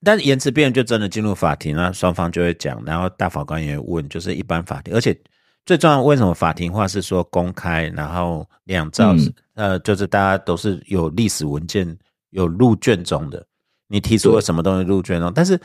[0.03, 5.17] 但是延迟辩论就真的进入法庭了双方就会讲，然后大法官也问，就是一般法庭，而且
[5.65, 9.15] 最重要，为什么法庭化是说公开，然后两照，
[9.55, 11.97] 呃，就是大家都是有历史文件
[12.31, 13.45] 有入卷中的，
[13.87, 15.57] 你提出了什么东西入卷中，但是。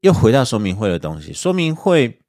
[0.00, 2.20] 又回到说明会的东西，说明会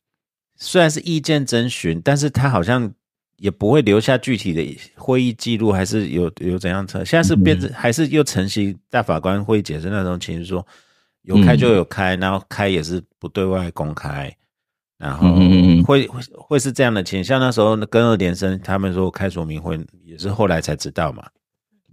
[0.58, 2.92] 虽然是意见征询，但是他好像
[3.38, 7.04] 也不会留下具体的会议记录，还是有有怎样测？
[7.04, 10.66] 现在是变成还是又承袭大法官会议解释那种情绪，说
[11.24, 14.36] 有开就有开，然后开也是不对外公开，
[14.98, 15.34] 然后
[15.84, 17.24] 会会会是这样的情。
[17.24, 21.26] 像那时候跟二连生他们说开说明会，也是后来才知道嘛。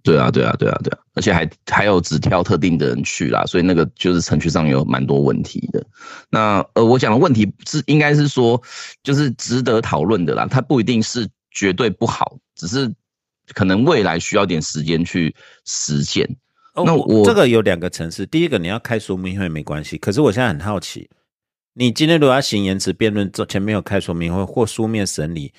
[0.09, 5.85] 对啊，对啊，对啊，对啊，而且还还有只挑特定的人去啦，所以那个就是程序上有蛮多问题的。
[6.31, 8.59] 那呃，我讲的问题是应该是说，
[9.03, 12.90] 就是值得讨论的啦，它不一定是绝对不好，只是
[13.53, 15.35] 可能未来需要点时间去
[15.66, 16.27] 实现。
[16.75, 21.11] 那我这个有两个层次，第一个你要开说明会没关系，可是我现在很好奇，
[21.75, 25.53] 你今天如果要行言辞辩论，前面有开说明会或书面审理，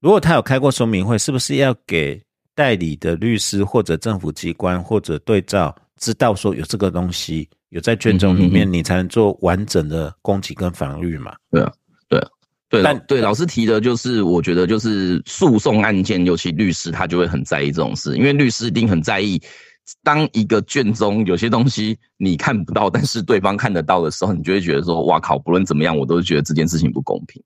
[0.00, 2.22] 如果他有开过说明会，是不是要给？
[2.60, 11.34] 代理的律师或者政府机关或者对照，知道说有这个东西有在卷宗里面，你才能做完整的攻击跟防御嘛？
[11.50, 11.72] 对啊，
[12.06, 12.28] 对啊，
[12.68, 12.82] 对。
[12.82, 19.40] 但对老师提的就是，我觉得就是诉讼案件，尤其律师他就会很在意这种事，因为律师一定很在意，
[20.02, 27.42] 当一个卷宗有些东西你看不到，但是对方看得到的时候，你就会觉得说，哇靠，不论怎么样，我都觉得这件事情不公平。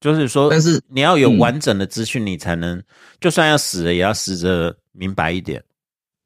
[0.00, 2.82] 就是说，但是你要有完整的资讯，你才能，
[3.20, 5.62] 就算要死了，也要死着明白一点。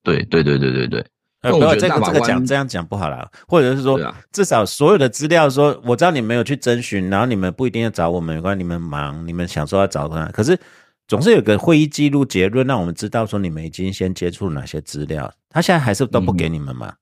[0.03, 1.07] 对对对对对对。
[1.41, 3.97] 不要这个这个讲这样讲不好啦，或者是说，
[4.33, 10.59] 至少所有的资料，说我知道你们有去征询，然后你们不一定要找我们，没关系，你们忙，你们想说要找他，可是
[11.07, 15.33] 总是有个会议记录结论，让我们知道说你们已经先接触哪些资料。
[15.49, 16.93] 他现在还是都不给你们吗？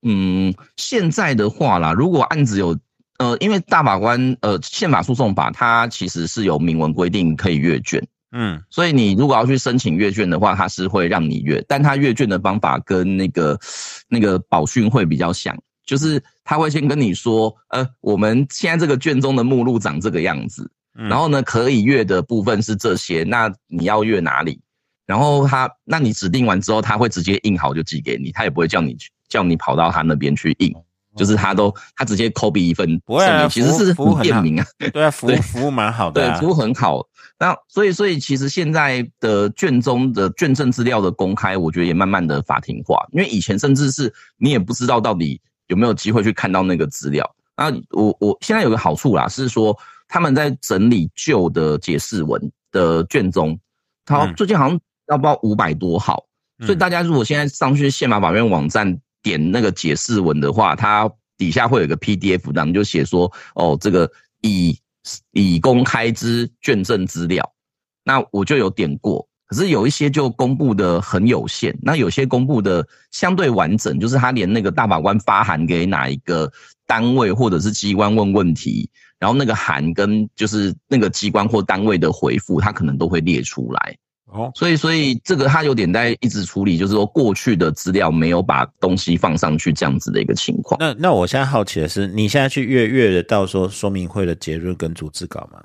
[0.00, 2.74] 嗯，现在的话啦，如果案子有。
[3.18, 13.58] 呃，因为大法官呃宪法诉讼法它其实是有明文规定可以阅卷，嗯所以你如果要去申请阅卷的话，它是会让你阅，但它阅卷的方法跟那个
[14.08, 24.60] 那个保训会比较像，就是他会先跟你说，呃，我们现在这个卷宗的目录长这个样子，嗯，然后呢，可以阅的部分是这些，那你要阅哪里？
[25.06, 30.74] 然后他，那你指定完之后，他会直接印好就寄给你，他也不会叫你去叫你跑到他那边去印，
[31.16, 34.66] 就是他都他直接 copy 一份不会其实是服务很好很便民啊。
[34.92, 37.06] 对啊， 服务服务蛮好的对，啊，服务很好。
[37.38, 47.30] 那所以，所以其实现在的卷宗的卷证资料的公开，我觉得也慢慢的法庭化，因为以前甚至是你也不知道到底有没有机会去看到那个资料。
[47.56, 49.76] 那我我现在有个好处啦，是说
[50.08, 52.40] 他们在整理旧的解释文
[52.72, 53.58] 的卷宗，
[54.06, 56.24] 他嗯最近好像要不知道五百多号，
[56.60, 64.08] 所以嗯大家如果现在上去宪法法院网站点那个解释文的话，它底下会有一个 PDF 档，就写说哦，这个
[64.42, 64.78] 已
[65.32, 67.52] 已公开之卷证资料，
[68.04, 69.26] 那我就有点过。
[69.48, 76.52] 可是有一些就公布的很有限，那有些公布的相对完整，就是他连那个大法官发函给哪一个
[76.86, 83.96] 单位或者是机关问问题，然后那个函跟就是那个机关或单位的回复，他可能都会列出来。
[84.26, 90.76] 哦，所以，所以这个他有点在一直处理，就是说过去的资料没有把东西放上去这样子的一个情况。
[90.80, 95.62] 那那我现在好奇的是，你现在去阅阅得到说说明会的结论跟组织稿吗？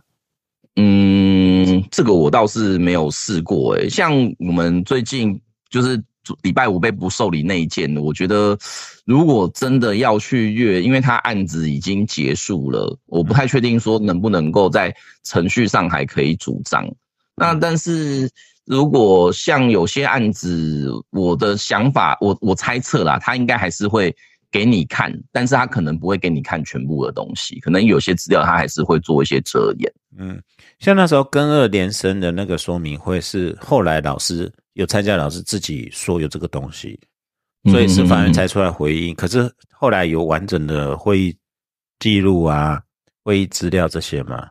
[0.76, 6.02] 嗯，这个我倒是没有试过诶、像我们最近就是
[6.43, 8.58] 礼拜五被不受理那一件，我觉得
[9.06, 16.88] 如果真的要去阅，因为他案子已经结束了，我不太确定说能不能够在程序上还可以主张。
[17.36, 18.30] 那但是
[18.71, 24.15] 如果像有些案子，我的想法，我我猜测啦，他应该还是会
[24.49, 29.93] 给你看，但是他可能不会给你看全部的东西，可能有些资料他还是会做一些遮掩。
[30.17, 30.41] 嗯，
[30.79, 36.97] 像那时候跟二连升的那个说明会是后来老师有参加，老师自己说有这个东西，
[37.69, 39.13] 所以是法院才出来回应。
[39.15, 41.36] 可是后来有完整的会议
[41.99, 42.81] 记录啊、
[43.25, 44.47] 会议资料这些吗？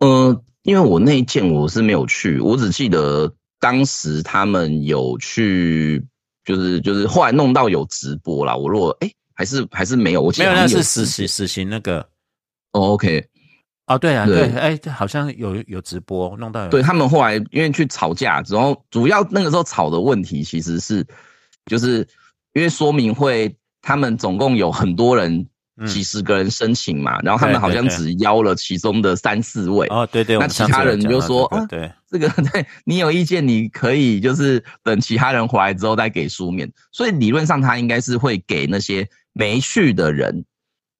[0.00, 6.04] 呃，因为我那一件我是没有去，我只记得当时他们有去，
[6.44, 8.56] 就是就是后来弄到有直播啦。
[8.56, 12.00] 我如果哎、还是还是没有，我记没有，得是实直习实习那个。
[12.72, 13.24] 哦，OK，
[13.86, 21.06] 哦，对啊，对对，哎，好像有有直播弄到有对他们后来因为去吵架，然后主要那个时候吵的问题其实是，
[21.66, 21.98] 就是
[22.54, 25.46] 因为说明会他们总共有很多人。
[25.82, 25.86] 嗯。
[25.86, 36.70] 几十个人申请嘛，然后他们好像只邀了其中的三四位，哦，对对，那其他人就说啊这个对，这个对你有意见，你可以就是等其他人回来之后再给书面。
[36.92, 40.44] 所以理论上他应该是会给那些没去的人，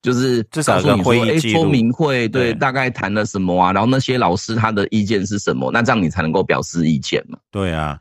[0.03, 2.55] 就是至少有个告诉你说，明会对对。
[2.55, 7.39] 大概谈了什么啊，然后那些老师他的意见是什么，那这样你才能够表示意见嘛。
[7.51, 7.99] 对啊，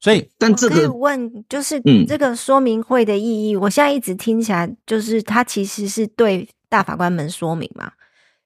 [0.00, 2.06] 所以但这我可以个问，就是嗯。
[2.06, 7.90] 这个说明会的意义，我现在一直听起来就是它其实是对大法官们说明嘛，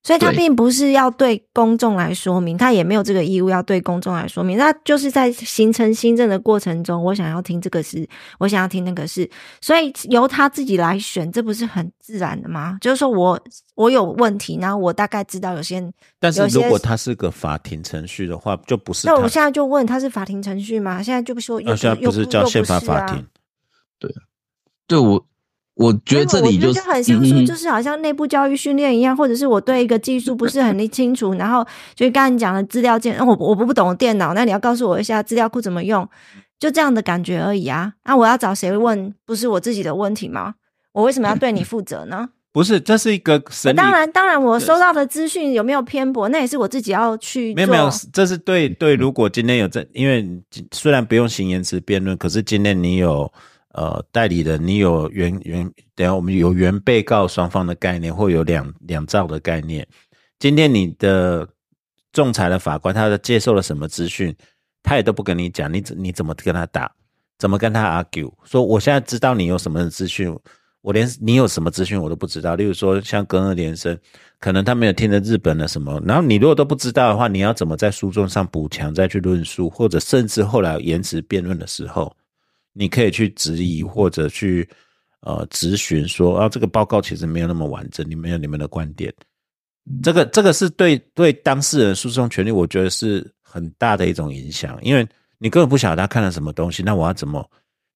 [0.03, 4.59] 所以他并不是要对公众来说明，他也没有这个义务要对公众来说明。
[4.59, 12.79] 那就是在形成新政的过程中，我想要听这个事，我想要听那个事，所以由他自己来选，这不是很自然的吗？
[12.81, 13.41] 就是说我
[13.77, 21.03] 我有问题，然后我大概知道有些人，但是如果他是个法庭程序的话，就不是那我现在就问他是法庭程序吗？
[21.03, 23.25] 现在就不说，现在不是叫宪法法庭，
[24.89, 25.25] 对我，
[25.83, 36.09] 我觉得这里就很像说，嗯就是好像内部教育训练一样，或者是我对一个技术不是很清楚，然后就是刚才你讲的资料建，我我不懂电脑，那你要告诉我一下资料库怎么用，
[36.59, 37.95] 就这样的感觉而已啊。
[38.05, 39.13] 那、我要找谁问？
[39.27, 40.55] 不是我自己的问题吗？
[40.93, 42.29] 我为什么要对你负责呢？
[42.53, 43.77] 不是，这是一个审理。
[43.79, 47.57] 当然，当然，我收到的资讯有没有偏颇，那也是我自己要去做。
[47.57, 48.95] 没有没有，这是对对。
[48.95, 50.29] 如果今天有这，因为
[50.71, 53.33] 虽然不用行言辞辩论，可是今天你有
[53.73, 59.87] 呃代理人，你有原原，等下我们有原被告双方的概念，或有两两造的概念。
[60.39, 61.49] 今天你的
[62.13, 64.35] 仲裁的法官，他接受了什么资讯，
[64.83, 66.91] 他也都不跟你讲，你怎你怎么跟他打，
[67.39, 68.33] 怎么跟他 argue？
[68.45, 70.37] 说我现在知道你有什么资讯。
[70.81, 73.97] 我连你有什么资讯我都不知道，例如说像跟二连升，
[74.41, 82.13] 可能他没有听的日本的什么，然后你如果都不知道的话，你要怎么在诉讼上补强再去论述，或者甚至后来延迟辩论的时候，
[82.73, 84.69] 你可以去质疑或者去
[85.21, 89.13] 呃质询说啊这个报告其实没有那么完整，你没有你们的观点，
[90.03, 95.07] 这个这个是对对当事人诉讼权利，我觉得是很大的一种影响，因为
[95.39, 97.49] 你根本不晓得他看了什么东西，那我要怎么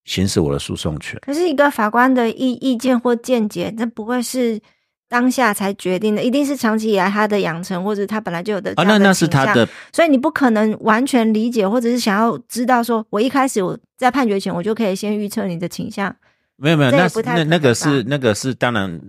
[0.04, 1.18] 行使我的诉讼权？
[1.22, 4.60] 可是一个法官的意意见或见解，那不会是
[5.08, 16.14] 当下才决定的，一定是长期以来他的养成，或者他本来就有的啊，那那是他的所以你不可能完全理解，或者是想要知道说，我一开始我在判决前我就可以先预测你的倾向。
[16.56, 19.00] 没有没有，那那那个是那个是当然，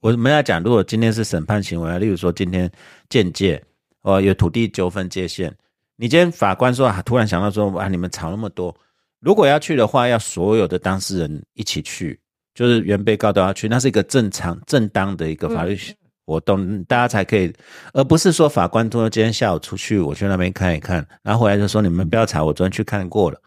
[0.00, 2.70] 我们要讲，如果今天是审判行为啊，例如说今天
[3.08, 3.62] 间界
[4.02, 5.50] 哦有土地纠纷界限，
[5.96, 8.74] 你今天法官说啊，突然想到说啊，你们吵那么多，
[9.20, 12.18] 如果要去的话，要所有的当事人一起去，
[12.56, 17.52] 就是原被告都要去，那是一个正常正当的一个法律嗯活动，大家才可以，
[17.92, 23.38] 而不是说法官说今天下午出去，我去那边看一看，然后回来就说你们不要查，我昨天去看过了，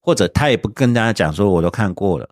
[0.00, 2.26] 或者他也不跟大家讲说我都看过了。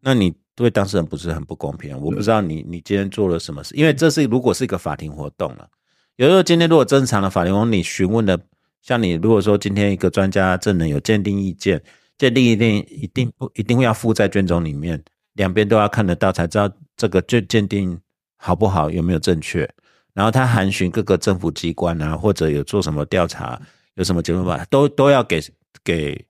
[0.00, 2.00] 那你对当事人不是很不公平？
[2.00, 5.68] 我不知道你你今天做了什么事，因为这是如果是一个法庭活动了，
[6.16, 8.40] 有时候今天如果正常的法庭活动，你询问的，
[8.80, 11.82] 像你如果说今天一个专家证人有鉴定意见，
[12.16, 15.02] 鉴定一定一定不一定会要附在卷宗里面，
[15.34, 17.98] 两边都要看得到，才知道这个鉴鉴定
[18.36, 19.68] 好不好，有没有正确。
[20.12, 23.60] 然后他函询各个政府机关啊，或者有做什么调查，
[23.94, 25.40] 有什么结论吧，都都要给
[25.84, 26.26] 给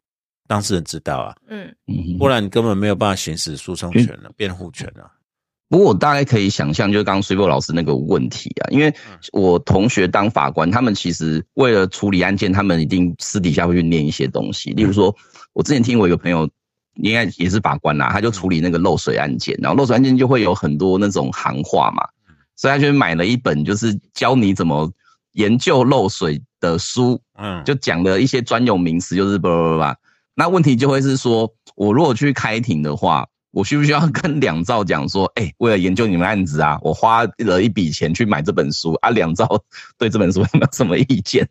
[0.47, 1.35] 当事人知道啊。
[1.49, 5.13] 嗯，嗯不然你根本没有办法行使诉讼权了、辩护权啊了。
[5.71, 8.93] 不过我大概可以想象，就是刚刚 s u 老师那个问题啊，因为
[9.33, 14.73] 我同学当法官，他们其实为了处理案件，他们一定私底下会去念一些东西。
[14.73, 15.17] 例如说，
[15.53, 16.51] 我之前听我一个朋友，
[16.95, 22.03] 应该也是法官啦，他就处理那个漏水案件，然后漏水案件就会有很多那种行话嘛，
[22.57, 24.93] 所以他就买了一本就是教你怎么
[25.33, 29.97] 研究漏水的书，嗯，就讲的一些专有名词，就是叭叭叭。
[30.35, 39.47] 那问题就会是说，我如果去开庭的话，我需不需要跟两兆讲说，哎、为了研究你们案子啊，我花了一笔钱去买这本书啊， 两兆
[39.97, 41.49] 对这本书有没有什么意见？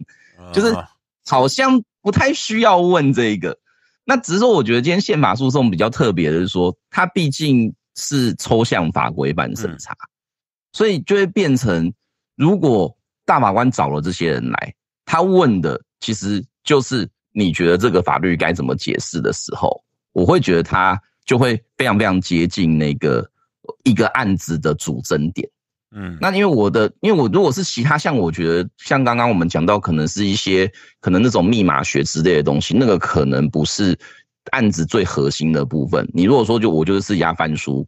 [0.54, 0.90] 就是啊
[1.26, 3.58] 好像不太需要问这个。
[4.10, 9.96] 那只是说，我觉得今天宪法诉讼比较特别的是说，它毕竟是抽象法规版审查，
[10.74, 11.94] 所以就会变成，
[12.36, 14.74] 如果大法官找了这些人来，
[15.06, 19.80] 他问的其实就是你觉得这个法律该怎么解释的时候，
[20.14, 23.30] 我会觉得他就会非常非常接近那个
[23.84, 25.48] 一个案子的主争点。
[25.92, 33.98] 嗯，那因为我的，因为我如果是其他像我觉得像刚刚我们讲到，可能是一些可能那种密码学之类的东西，那个可能不是
[34.52, 36.08] 案子最核心的部分。
[36.14, 37.88] 你如果说就我就是压翻书，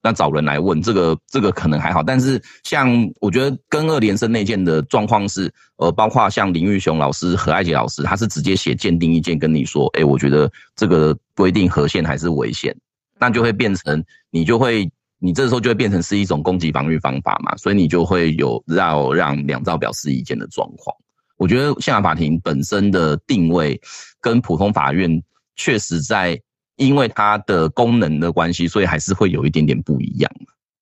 [0.00, 2.88] 那找人来问这个这个可能还好，但是像
[3.20, 12.72] 我觉得跟二连胜那件的状况是，呃，包括像林玉雄老师、何爱杰老师，他是直接写鉴定意见跟你说，哎，我觉得这个规定合宪还是违宪，
[13.18, 14.88] 那就会变成你就会。
[15.20, 20.96] 你这时候就会变成是一种攻击防御方法嘛，所以你就会有让让两造表示意见的状况。
[21.36, 23.80] 我觉得宪法法庭本身的定位
[24.20, 25.22] 跟普通法院
[25.56, 26.40] 确实在
[26.76, 30.32] 因为它的功能的关系，所以还是会有一点点不一样。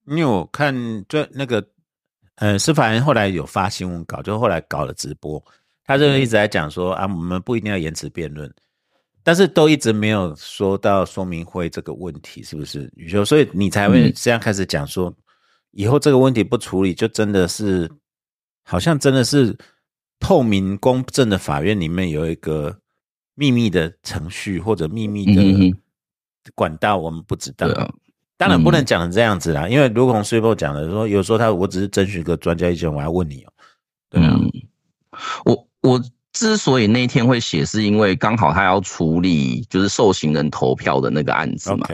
[0.06, 0.74] 因为我看
[1.08, 1.64] 这那个
[2.36, 5.42] 呃，司法院后来有发新闻稿，就后来搞了直播，
[5.84, 8.48] 他就一直在讲说啊，我们不一定要延迟辩论，
[9.28, 12.90] 但是都一直没有说到说明会这个问题，是不是？
[12.96, 13.22] 宇修？
[13.22, 14.12] 所以你才会嗯。
[14.16, 15.14] 这样开始讲说，
[15.72, 17.86] 以后这个问题不处理，就真的是
[18.64, 19.54] 好像真的是
[20.18, 22.74] 透明公正的法院里面有一个
[23.34, 25.76] 秘密的程序或者秘密的
[26.54, 27.68] 管道，我们不知道。
[28.38, 33.52] 当然不能嗯讲成这样子啦，因为如同 s u p 讲的说，有时候他我只是征询个专家意见，我要问你哦、
[34.08, 34.50] 对啊，嗯，
[35.44, 36.02] 我我
[36.38, 41.88] 之所以那天会写，是因为刚好他要处理就是受刑人投票的那个案子嘛。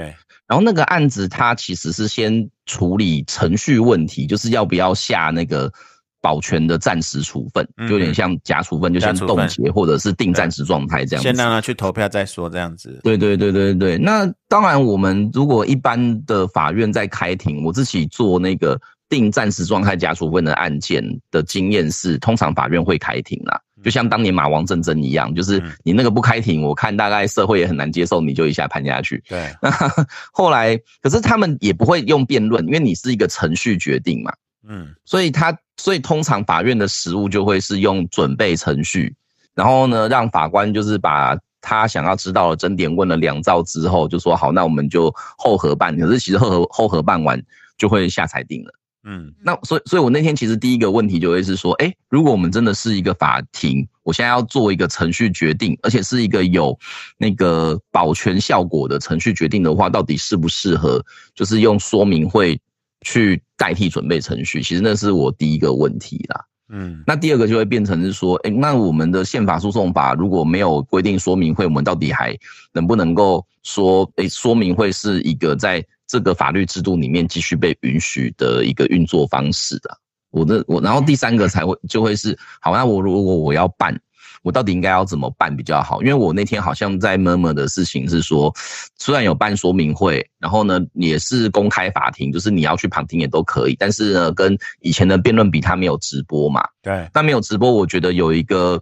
[0.46, 5.72] 然后那个案子他其实是先处理程序问题，就是要不要下那个
[6.20, 11.26] 保全的暂时处分，嗯就有点像假处分，就先假处分冻结或者是定暂时状态这样子。
[11.26, 13.00] 先让他去投票再说，这样子。
[13.02, 18.78] 对对对对对，那当然，我们如果一般的法院在开庭，我自己做那个
[19.08, 23.58] 定暂时状态假处分的案件的经验是，通常法院会开庭啦。
[23.84, 29.22] 就像当年马王正真一样，就是嗯你那个不开庭，我看大概社会也很难接受，你就一下判下去。
[29.28, 29.70] 对，那
[30.32, 34.32] 后来，可是他们也不会用辩论，因为你是一个程序决定嘛。
[34.66, 39.14] 嗯所以他所以通常法院的实务就会是用准备程序，
[39.54, 45.94] 然后呢，让法官就是把他想要知道的争点问了两造之后，就说好，那我们就后核办。
[45.98, 47.42] 可是其实后核后核办完
[47.76, 48.72] 就会下裁定了。
[49.06, 56.78] 嗯那所以，所以我那天其实第一个问题就会是说，哎，如果我们真的是一个法庭，我现在要做一个程序决定，而且是一个有
[57.18, 62.58] 那个保全效果的程序决定的话，到底适不适合，就是用说明会
[63.02, 64.62] 去代替准备程序？
[64.62, 66.44] 其实那是我第一个问题啦。
[66.70, 72.34] 嗯那第二个就会变成是说，哎，那我们的宪法诉讼法如果没有规定说明会，我们到底还
[72.72, 75.84] 能不能够说，哎，说明会是一个在
[76.14, 79.98] 这个法律制度里面继续被允许的一个运作方式的。
[80.30, 84.00] 我的我，然后第三个才会就会是，好，那我如果我要办，
[84.44, 86.00] 我到底应该要怎么办比较好？
[86.02, 88.54] 因为我那天好像在闷闷的事情是说，
[88.96, 96.62] 虽然有办说明会，然后呢也是公开法庭，就是你要去旁听也都可以，但是呢跟以前的辩论比，他没有直播嘛。
[96.80, 98.80] 对，那没有直播，我觉得有一个，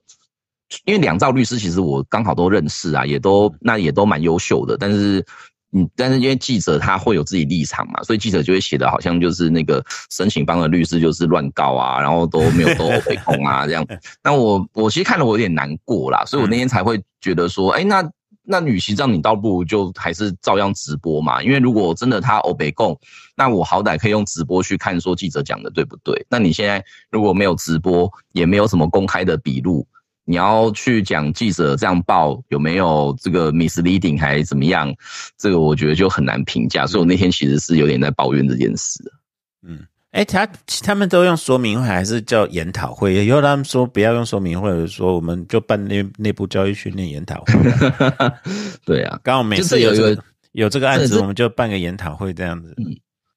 [0.84, 5.24] 因为两兆律师其实我刚好都认识啊，也都那也都蛮优秀的，但是。
[5.74, 13.86] 嗯，但是因为记者他会有自己立场嘛，所以记者就会写的好像就是那个申请方的律师就是乱告啊，然后都没有都被控啊 这样。
[14.22, 18.06] 那我我其实看了我有点难过啦，所以我那天才会觉得说，哎，那
[18.44, 21.42] 那与其这样，你倒不如就还是照样直播嘛。
[21.42, 22.98] 因为如果真的他欧北供，
[23.34, 26.26] 那我好歹可以用直播去看说记者讲的对不对。
[26.28, 29.86] 那你现在如果没有直播，也没有什么公开的笔录。
[30.24, 34.94] 你要去讲记者这样报有没有这个 misleading 还是怎么样？
[35.36, 36.86] 这个我觉得就很难评价。
[36.86, 39.02] 所以我那天其实是有点在抱怨这件事。
[39.66, 39.80] 嗯，
[40.12, 40.46] 哎，他
[40.82, 43.24] 他们都用说明会还是叫研讨会？
[43.24, 47.52] 以后他们说不要用说明会，者说我们就办内内部教育训练研讨会。
[48.86, 50.16] 对啊，刚好每次有一个
[50.52, 52.74] 有这个案子，我们就办个研讨会这样子。
[52.76, 52.96] 嗯，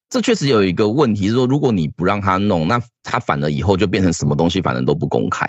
[0.10, 5.48] 这确实有一个问题是说，如果你不让他弄，那他反而以后就变成什么东西，反正都不公开。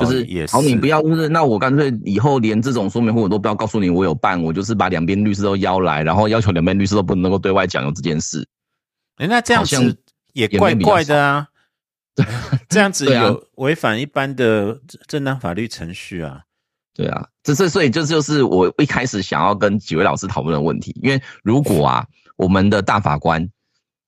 [0.00, 8.44] 就是好，你不要，就是那我干脆以后连这种说明会我都不要告诉你我有办，我就是把两边律师都邀来，然后要求两边律师都不能够对外讲有这件事。
[9.18, 9.96] 哎，那这样子
[10.32, 11.46] 也怪怪的 啊，
[12.68, 14.76] 这样子有违反一般的
[15.06, 16.40] 正当法律程序啊。
[16.92, 22.04] 对啊，这是所以这就是我一开始想要跟几位老师讨论的问题，因为如果啊，
[22.36, 23.48] 我们的大法官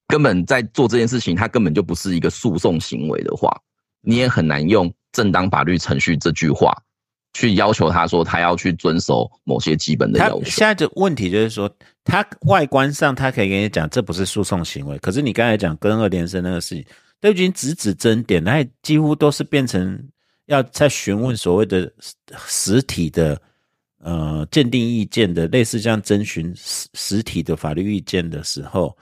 [0.08, 3.56] 根本在做这件事情，他根本就不是一个诉讼行为的话，
[4.00, 4.92] 你也很难用。
[5.12, 6.72] 正当法律程序这句话，
[7.32, 10.44] 去要求他说他要去遵守某些基本的要求。
[10.44, 11.70] 现在的问题就是说，
[12.04, 16.84] 他外观上他可以跟你讲这不是诉讼行为，可是你刚才讲跟二连生那个事情，
[17.20, 19.98] 都已经指指针点，那几乎都是变成
[20.46, 21.90] 要在询问所谓的
[22.46, 23.40] 实体的
[24.00, 28.96] 呃鉴定意见的，类似这样征询实实体的法律意见的时候，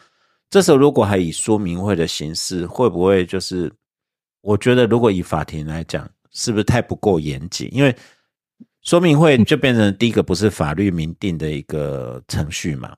[0.51, 3.73] 这时候如果还以说明会的形式，会不会就是？
[4.47, 7.69] 我觉得，如果以法庭来讲，是不是太不够严谨？
[7.73, 7.93] 因为
[8.83, 12.95] 说明会就变成第一个不是法律明定的一个程序嘛，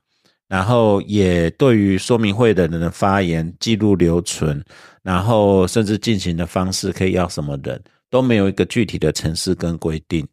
[0.47, 4.63] 然后也对于说明会的人的发言记录留存，
[5.03, 10.29] 然后甚至进行的方式可以要什么人都没有一个具体的程式跟规定。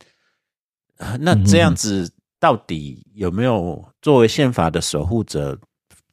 [1.18, 2.12] 那这样子
[2.42, 5.58] 到底有没有作为宪法的守护者，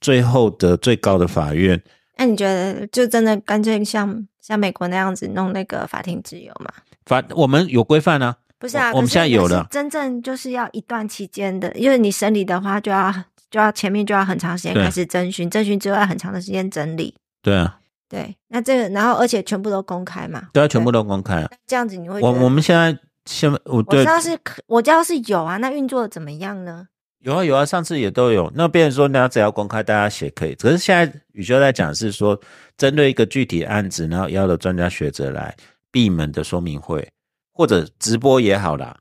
[0.01, 1.83] 最后的最高的法院？
[2.23, 4.27] 那你觉得就真的干脆像？
[4.43, 6.69] 像美国那样子弄那个法庭自由吗？
[7.07, 9.65] 法我们有规范啊，不是啊，我们现在有了。
[9.71, 13.15] 真正就是要一段期间的，因为你审理的话，就要
[13.49, 17.15] 就要前面就要很长时间开始征询，征询之后要很长的时间整理。
[17.41, 20.49] 对啊，对，那这个然后而且全部都公开嘛？
[20.53, 21.49] 对啊，全部都公开。
[21.65, 22.21] 这样子你会？
[22.21, 26.89] 我我们现在现我我知道是我知道是有啊，那运作的怎么样呢？
[27.23, 28.51] 有啊有啊，上次也都有。
[28.53, 30.57] 那别人说，那只要公开，大家写可以。
[30.57, 32.39] 可是现在宇修在讲是说，
[32.77, 35.57] 针对一个具体案子，然后邀了专家学者来
[35.93, 37.09] 闭门的说明会，
[37.53, 38.99] 或者直播也好啦。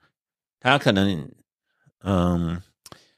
[0.60, 1.28] 他可能，
[2.04, 2.62] 嗯，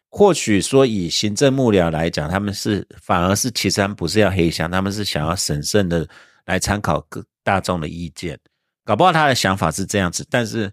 [0.07, 6.07] 或许说以行政幕僚来讲，他们是反而是其实他们不是要黑箱，他们是想要审慎的
[6.45, 8.39] 来参考各大众的意见。
[8.85, 10.71] 搞不好他的想法是这样子，但是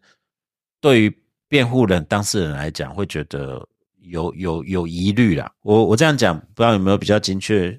[0.80, 1.18] 对于
[1.48, 3.66] 辩护人当事人来讲，会觉得。
[4.02, 7.78] 有有有疑虑啦，我我这样讲，不知道有没有比较精确？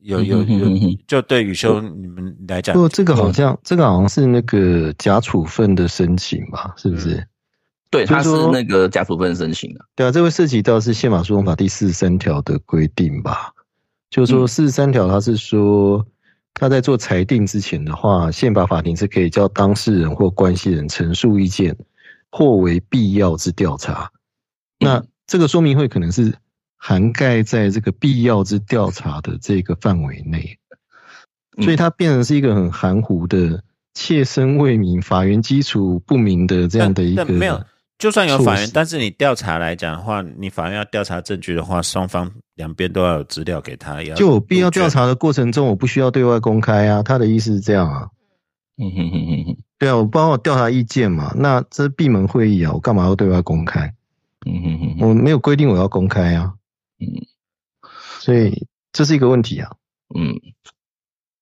[0.00, 0.68] 有有有，
[1.08, 6.72] 就对宇修你们来讲，不，这个好像这个好像是那个假处分的申请吧？
[6.76, 7.26] 是不是？
[7.90, 9.84] 对，他是那个假处分申请的。
[9.96, 13.52] 对啊，这会涉及到是宪法诉讼法第四十三条的规定吧？
[14.10, 16.06] 就是说四十三条，它是说
[16.54, 21.76] 他在做裁定之前的话，宪法法庭是可以叫当事人或关系人陈述意见，
[22.30, 24.10] 或为必要之调查。
[24.78, 26.34] 那这个说明会可能是
[26.76, 30.58] 涵盖在这个必要之调查的这个范围内，
[31.62, 33.62] 所以它变成是一个很含糊的、
[33.92, 37.26] 切身未明、法源基础不明的这样的一个。
[37.26, 37.62] 没有，
[37.98, 44.02] 就算有法源，但是你调查来讲的话，你法院要调查证据的话，双方两边都要有资料给他。
[44.14, 47.02] 就有必要调查的过程中，我不需要对外公开啊。
[47.02, 48.08] 他的意思是这样啊。
[48.78, 49.56] 嗯哼哼哼哼。
[49.78, 53.92] 对啊，我帮我调查意见嘛，那这是闭门会议啊，我干嘛要对外公开？
[54.48, 56.54] 嗯哼哼，我没有规定我要公开啊，
[57.00, 57.06] 嗯，
[58.18, 59.70] 所以这是一个问题啊，
[60.16, 60.34] 嗯，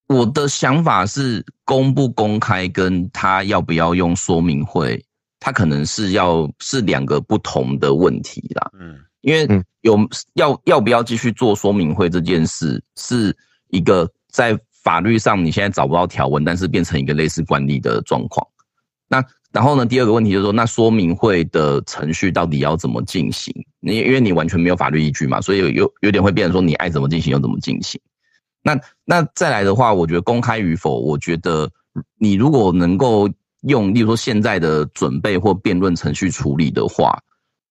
[0.08, 5.04] 我的想法是公不公开跟他要不要用说明会，
[5.38, 9.64] 他可能是要是两个不同的问题啦，嗯，因为嗯。
[9.82, 9.96] 有
[10.34, 13.36] 要要不要继续做说明会这件事，是
[13.68, 18.44] 一个在法律上你现在找不到条文，但是变成一个类似惯例的状况。
[19.06, 19.24] 那
[19.56, 23.54] 然后呢，第二个问题就是说，那说明会的程序到底要怎么进行？
[23.80, 27.98] 你因为你完全没有法律依据嘛，所以有有有点会变成说你爱怎么进行就怎么进行。
[28.62, 31.70] 那那再来的话，我觉得公开与否，我觉得
[32.18, 33.30] 你如果能够
[33.62, 37.18] 用，例如说现在的准备或辩论程序处理的话，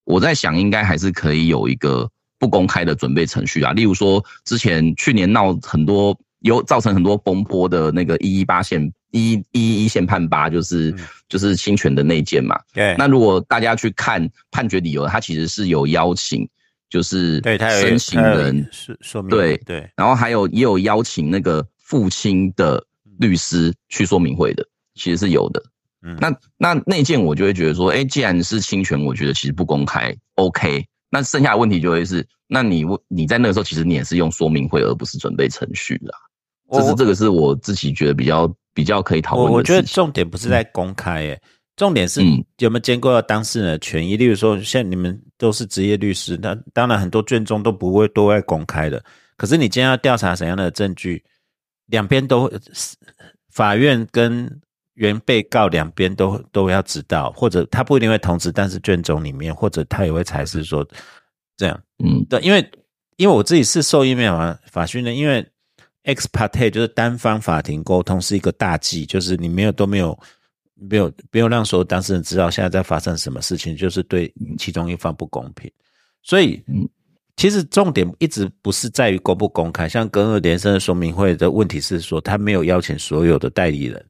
[0.06, 2.10] 我在想应该还是可以有一个
[2.40, 3.74] 不公开的准备程序啊。
[3.74, 8.80] 例如说之前去年闹很多有造成很多风波的那个一一八线
[9.10, 12.56] 一一一线判八，就是、嗯就是侵权的内件嘛。
[12.72, 16.48] 对，那如果大家去看判决理由，他其实是有邀请，
[16.88, 22.86] 就是对他有申请人是说明对对，然后还有也有邀请那个父亲的
[23.18, 25.64] 律师去说明会的，其实是有的。
[26.04, 30.86] 嗯那那那件我就会觉得说，哎，既然是侵权，我觉得其实不公开，OK。
[31.10, 36.16] 那剩下的问题就会是，那你你在那个时候，其实你也是用说明会，而不是准备程序啦。
[36.72, 41.42] 这是这个是我自己觉得比较比较可以讨论的我我觉得重点不是在公开，诶，
[41.76, 44.18] 重点是嗯有没有兼顾到当事人的权益。
[44.18, 49.04] 例如说，像你们都是职业律师，那当然很多卷宗都不会对外公开的。
[49.38, 51.24] 可是你今天要调查怎样的证据，
[51.88, 52.52] 两边都
[53.52, 54.50] 法院跟
[54.94, 60.88] 原被告两边都都要知道，或者他不一定会通知，但是卷宗里面或者他也会裁示说
[61.58, 61.78] 这样。
[62.04, 62.72] 嗯对，因为
[63.18, 65.46] 因为我自己是受益面法法训的，因为
[66.06, 70.18] ex parte 就是单方法庭沟通是一个大忌，就是你没有都没有
[70.76, 75.72] 没有没有让所有当事人知道现在在发生什么事情，就是对其中一方不公平。
[76.24, 76.88] 所以，嗯
[77.38, 84.06] 其实重点一直不是在于公不公开，像跟二连生的说明会的问题是说，他没有邀请所有的代理人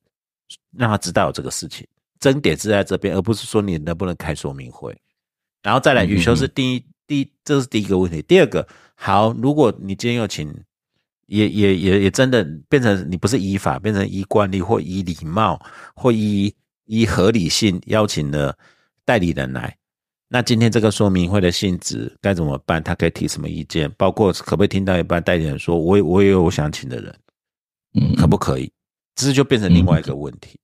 [0.77, 1.87] 让他知道有这个事情，
[2.19, 4.95] 争点是在这边，而不是说你能不能开说明会。
[5.63, 8.21] 然后再来，嗯雨修是第一，第一，这是第一个问题。
[8.21, 10.47] 第二个，好，如果你今天又请，
[11.27, 15.59] 也也也也真的变成你不是依法，变成依惯例或依礼貌
[15.95, 16.53] 或依
[16.85, 18.57] 依合理性邀请了
[19.03, 19.75] 代理人来，
[20.27, 22.83] 那今天这个说明会的性质该怎么办？
[22.83, 23.91] 他可以提什么意见？
[23.97, 27.15] 包括可不可以听到一半代理人说，我也我也有我想请的人，
[27.93, 28.71] 嗯，可不可以？
[29.15, 30.59] 这就变成另外一个问题。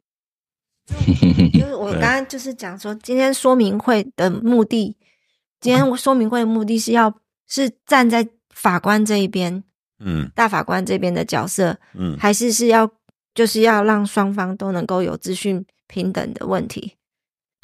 [1.53, 4.97] 就是我 刚刚就是讲说，今天说明会的目的，
[5.59, 7.15] 今天说明会的目的是要
[7.47, 9.63] 是站在法官这一边，
[10.03, 12.89] 嗯大法官这边的角色，嗯，还是是要
[13.33, 16.95] 就是要让双方都能够有资讯平等的问题。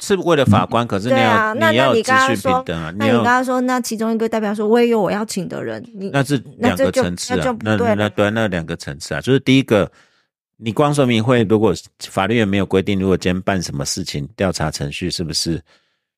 [0.00, 9.90] 是为了法官，可是你对要、啊那那你你要有资讯刚刚说平等啊，那你刚刚说，那其中一个代表说，我也有我要请的人，你那是两个那这就层次啊那就，那对了那对那两个层次啊，就是第一个，
[10.56, 15.60] 你光说明会，如果法律也没有规定，如果今天办什么事情，调查程序是不是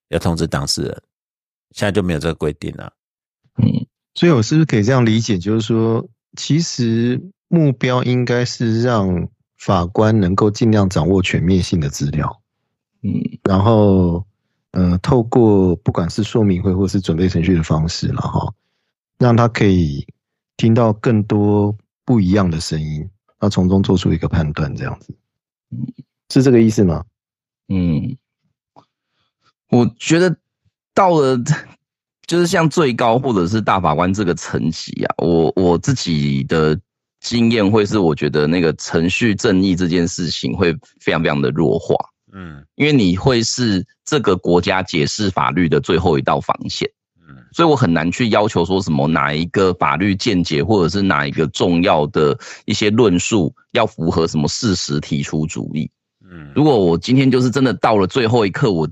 [0.08, 1.02] 要通知当事人？
[1.70, 2.92] 现在就没有这个规定了。
[3.62, 3.86] 嗯
[4.20, 6.06] 所以我是不是可以这样理解，就是说，
[6.36, 7.18] 其实
[7.48, 12.42] 目标应该是让法官能够尽量掌握全面性的资料，
[13.00, 13.12] 嗯。
[13.44, 14.26] 然后，
[14.72, 18.52] 呃，透过不管是说明会或是准备程序的方式了哈，
[19.16, 20.06] 让他可以
[20.58, 23.08] 听到更多不一样的声音，
[23.40, 25.16] 那从中做出一个判断，这样子，
[25.70, 25.78] 嗯。
[26.28, 27.06] 是这个意思吗？
[27.68, 28.18] 嗯，
[29.70, 30.36] 我觉得
[30.92, 31.38] 到了
[32.30, 36.78] 就是像最高或者是大法官这个层级啊，我我自己的
[37.18, 41.96] 经验会是，我觉得那个程序正义这件事情会非常非常的弱化，
[42.32, 46.88] 嗯因为你会是这个国家解释法律的最后一道防线。
[47.28, 55.90] 嗯所以我很难去要求说什么哪一个法律见解，或者是哪一个重要的一些论述要符合什么事实提出主义。
[56.30, 58.88] 嗯如果我今天就是真的到了最后一刻，我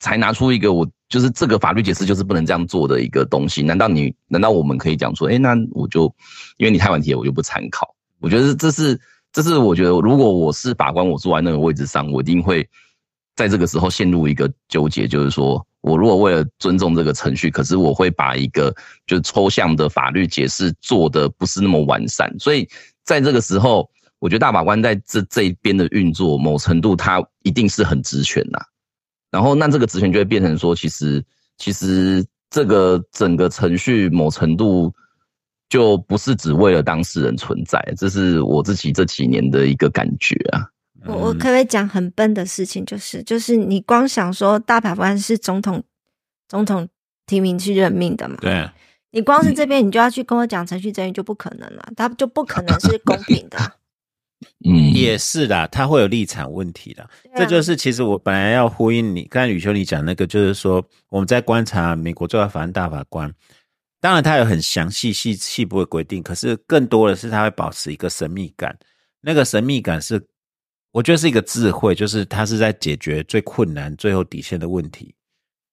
[0.00, 6.12] 才拿出一个我就是这个法律解释就是不能这样做的一个东西，难道你难道我们可以讲说，哎，那我就
[6.56, 7.94] 因为你太晚提，我就不参考？
[8.20, 9.00] 我觉得这是
[9.32, 12.68] 这是我觉得，如果我是法官，我坐在那个位置上，我一定会
[13.36, 18.74] 在这个时候陷入一个纠结，就是说我如果为了尊重这个程序，可是我会把一个
[19.06, 22.68] 就抽象的法律解释做的不是那么完善，所以
[23.04, 23.88] 在这个时候，
[24.18, 28.58] 我觉得大法官在这这一边的运作，某程度他一定是很职权呐、
[29.30, 31.24] 然后那这个职权就会变成说，其实
[31.56, 34.92] 其实这个整个程序某程度
[35.68, 40.66] 就不是只为了当事人存在，这是我自己这几年的一个感觉啊。
[41.06, 45.82] 我我可不可以讲很笨的事情，就是就是你光想说大法官是总统
[46.46, 46.86] 总统
[47.24, 48.36] 提名去任命的嘛？
[48.40, 48.68] 对，
[49.12, 53.74] 你光是这边你就要去跟我讲程序正义就不可能了，它就不可能是公平的 啊、
[54.64, 57.02] 嗯，也是啦，他会有立场问题的。
[57.02, 63.32] 啊这就是其实我本来要呼应你，刚才吕修你讲那个，就是说我们在观察美国最高法院大法官，
[64.00, 68.76] 当然他有很详细细细部的规定，可是更多的是他会保持一个神秘感。
[69.20, 70.22] 那个神秘感是，
[70.92, 75.14] 我觉得是一个智慧，就是他是在解决最困难、最后底线的问题。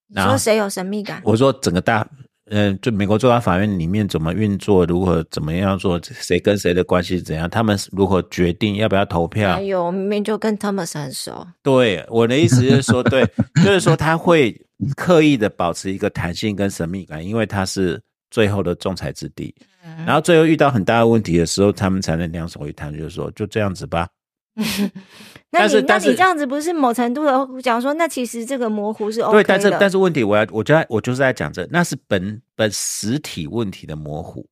[0.08, 1.20] 你说谁有神秘感？
[1.24, 2.06] 我说整个大，
[2.50, 11.46] 嗯、就美国最高法院里面怎么运作，如何怎么样做，谁跟谁的关系怎样，他们如何决定要不要投票还，有，我明明就跟 Thomas 很熟。
[11.62, 13.24] 对，我的意思就是说，对，
[13.64, 14.54] 就是说他会
[14.96, 19.54] 刻意的保持一个弹性跟神秘感，因为他是最后的仲裁之地。
[19.84, 24.06] 嗯然后最后遇到很大的问题的时候，他们才能两手一摊，就是说就这样子吧。
[25.50, 34.46] 那你那你这样子不是某程度的讲说，那其实这个模糊是 OK 对，但是但是问题，我要我就在我就是在讲这，那是本本实体问题的模糊，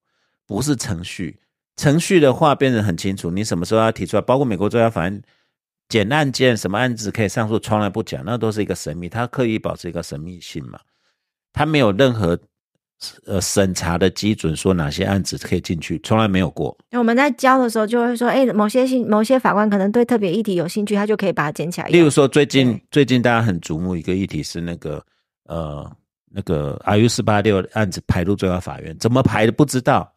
[0.47, 1.39] 不是程序。
[1.77, 5.23] 程序的话变得很清楚，你什么时候要提出来，包括美国最高法院
[5.91, 10.81] 检案件，什么案子可以上诉，从来不讲，那都是一个神秘，他刻意保持一个神秘性嘛，
[11.53, 12.39] 他没有任何
[13.27, 16.77] 呃审查的基准，说哪些案子可以进去，从来没有过。
[16.91, 21.89] 那我们在教的时候就会说，哎、某些性某些法官可能对特别议题有兴趣，他就可以把它捡起来。
[21.89, 25.05] 例如说，最近最近大家很瞩目一个议题是那个
[25.45, 25.91] 呃
[26.31, 30.11] 那个 RU 四八六案子排入最高法院，怎么排的不知道，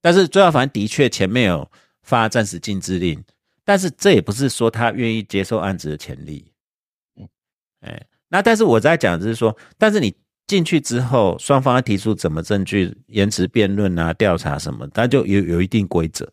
[0.00, 1.68] 但是最高法院的确前面有
[2.02, 3.20] 发暂时禁制令，
[3.64, 6.52] 但是这也不是说他愿意接受案子的潜力。
[7.80, 10.14] 哎，那但是我在讲就是说，但是你
[10.46, 16.30] 进去之后，双方要提出怎么证据、延迟辩论啊、调查什么，它就有有一定规则，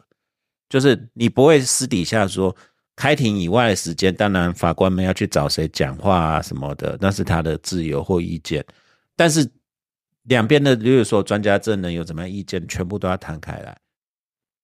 [0.69, 2.55] 就是你不会私底下说
[2.95, 8.63] 开庭以外的时间，当然法官们要去找谁讲话啊什么的，那是他的自由或意见，
[9.15, 9.49] 但是
[10.23, 13.75] 两边的，比如说专家证人有怎么样意见，全部都要摊开来。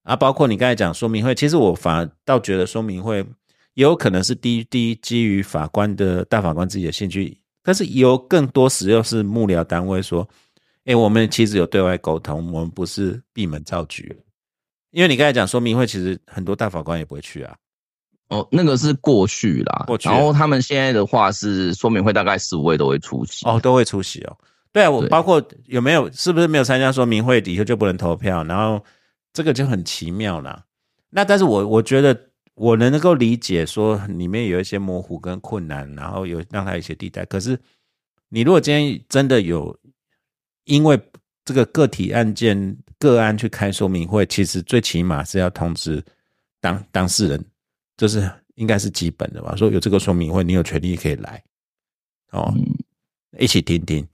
[0.04, 3.26] 啊，包括你刚才讲说明会，其实我反而倒觉得说明会
[3.74, 10.28] 有可能是第一第一基于法官的大法官自己的兴趣，但是有更多时候是幕僚单位说，
[10.86, 14.18] 哎，我们其实有对外沟通，我们不是闭门造局。
[14.92, 17.56] 因为你刚才讲说明会，其实很多大法官也不会去啊。
[18.30, 23.46] 哦，那个是过去啦，过去然后他们现在的话是说明会，大概十五位都会出席。
[23.48, 24.38] 哦，都会出席哦。
[24.72, 28.84] 对啊，我包括有没有是不是没有参加说明会，以后就不能投票，然后
[29.34, 30.64] 这个就很奇妙啦。
[31.10, 32.29] 那但是我我觉得
[32.60, 37.24] 我能够理解说里面有一些模糊跟困难，然后有让他有一些地带。
[37.26, 37.58] 可是
[38.28, 39.76] 你如果今天真的有
[40.66, 41.00] 因为
[41.46, 46.04] 这个个体案件个案去开说明会，其实最起码是要通知
[46.60, 47.46] 当 当事人，
[47.96, 49.56] 这是应该是基本的吧？
[49.56, 51.42] 说有这个说明会，你有权利可以来
[52.32, 52.54] 哦。
[52.58, 52.66] 嗯，
[53.40, 54.06] 一起听听。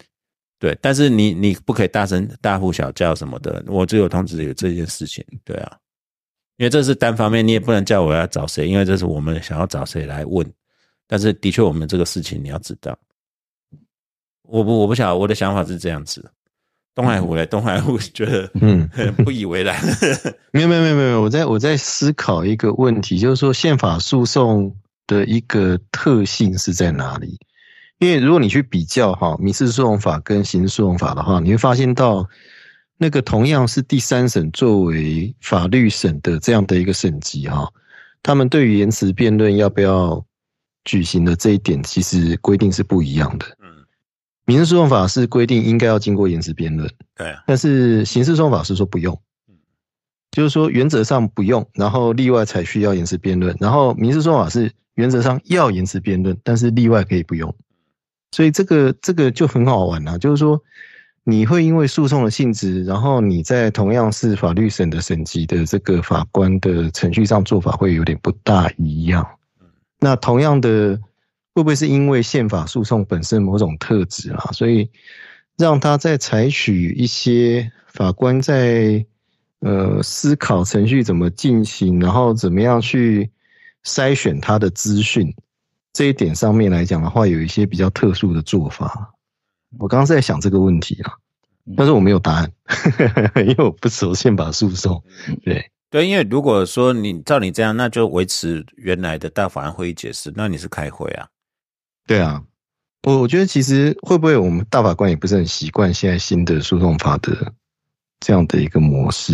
[0.59, 5.77] 对，但是你你不可以大声大呼小叫什么的，我只有通知有这件事情，对啊，
[6.57, 10.45] 因为这是单方面，你也不能叫我要找谁，因为这是我们想要找谁来问，
[11.07, 12.97] 但是的确我们这个事情你要知道，
[14.43, 16.31] 我不我不晓得我的想法是这样子，
[16.93, 18.87] 东海湖嘞，东海湖觉得嗯，
[19.25, 19.75] 不以为然，
[20.53, 24.73] 没有没有没有没有，我在我在思考一个问题，就是说宪法诉讼
[25.07, 27.37] 的一个特性是在哪里？
[27.99, 32.27] 因为如果你去比较哈民事诉讼法跟刑事诉讼法的话，你会发现到
[32.97, 37.69] 那个同样是第三审作为法律审的这样的一个审级哈，
[38.23, 40.25] 他们对于延迟辩论要不要
[40.85, 43.45] 举行的这一点，其实规定是不一样的。
[43.61, 43.85] 嗯，
[44.45, 49.19] 民事诉讼法是规定应该要经过延迟辩论，对啊，但是刑事诉讼法是说不用，
[50.31, 57.53] 就是说原则上不用，然后例外才需要延迟辩论，然后民事诉讼法是原则上要延迟辩论，但是例外可以不用，
[58.31, 60.61] 所以这个这个就很好玩啊，就是说
[61.27, 69.27] 你会因为诉讼的性质，然后你在同样是法律审的审级的这个法官的程序上做法会有点不大一样。
[69.99, 70.95] 那同样的，
[71.55, 74.87] 会不会是因为宪法诉讼本身某种特质啊，所以
[75.57, 79.03] 让他在采取一些法官在
[79.61, 83.31] 呃思考程序怎么进行，然后怎么样去
[83.83, 85.33] 筛选他的资讯
[85.91, 89.14] 这一点上面来讲的话，有一些比较特殊的做法。
[89.79, 91.13] 我刚刚在想这个问题啊，
[91.75, 92.51] 但是我没有答案，
[93.47, 95.03] 因为我不熟宪法诉讼。
[95.43, 101.27] 对，对，因为如果说你照你这样，那就维持原来的大法案会议解释，那你是开会啊，
[102.07, 102.43] 对啊，
[103.03, 107.53] 我我觉得其实会不会我们大法官也不是很习惯现在新的诉讼法的
[108.19, 109.33] 这样的一个模式，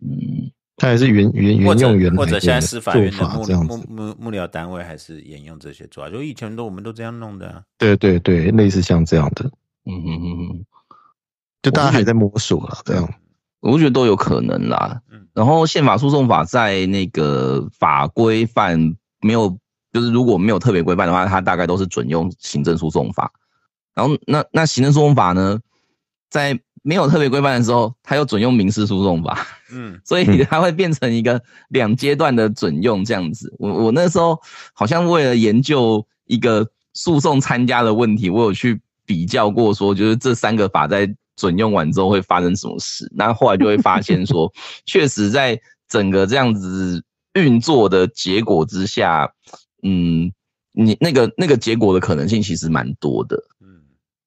[0.00, 3.86] 嗯，他还是原原原用原来或者现在的司法院做的幕幕法这样子。
[3.88, 7.62] 幕幕僚单位还是沿用这些做法，就以前都我们都这样弄的啊。
[7.76, 9.50] 对对对，类似像这样的，
[9.88, 10.66] 嗯嗯嗯嗯，
[11.62, 13.08] 就大家还在摸索了，这样。
[13.60, 15.00] 我觉得都有可能啦。
[15.10, 19.56] 嗯然后宪法诉讼法在那个法规范没有，
[19.92, 23.32] 就是如果没有特别规范的话，它大概都是准用行政诉讼法。
[23.94, 25.60] 然后那那行政诉讼法呢，
[26.28, 29.46] 在没有特别规范的时候，它又准用民事诉讼法。
[29.70, 33.54] 嗯所以它会变成一个两阶段的准用这样子。
[33.58, 34.40] 我我那时候
[34.72, 43.10] 好像为了研究一个诉讼参加的问题，我有去比较过，说就是这三个法在准用完之后会发生什么事。
[43.16, 44.52] 那后来就会发现说，
[44.84, 47.02] 确实在整个这样子
[47.32, 49.32] 运作的结果之下，
[49.82, 50.30] 嗯，
[50.72, 53.42] 你那个那个结果的可能性其实蛮多的。
[53.62, 53.80] 嗯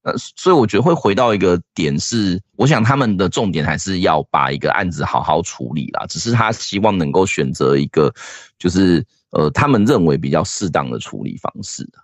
[0.04, 6.08] 呃，所以我觉得会回到一个点是，我想他们的重点还是要把一个案子好好处理啦。
[6.08, 8.12] 只是他希望能够选择一个，
[8.58, 11.88] 就是呃他们认为比较适当的处理方式。
[11.94, 12.02] 那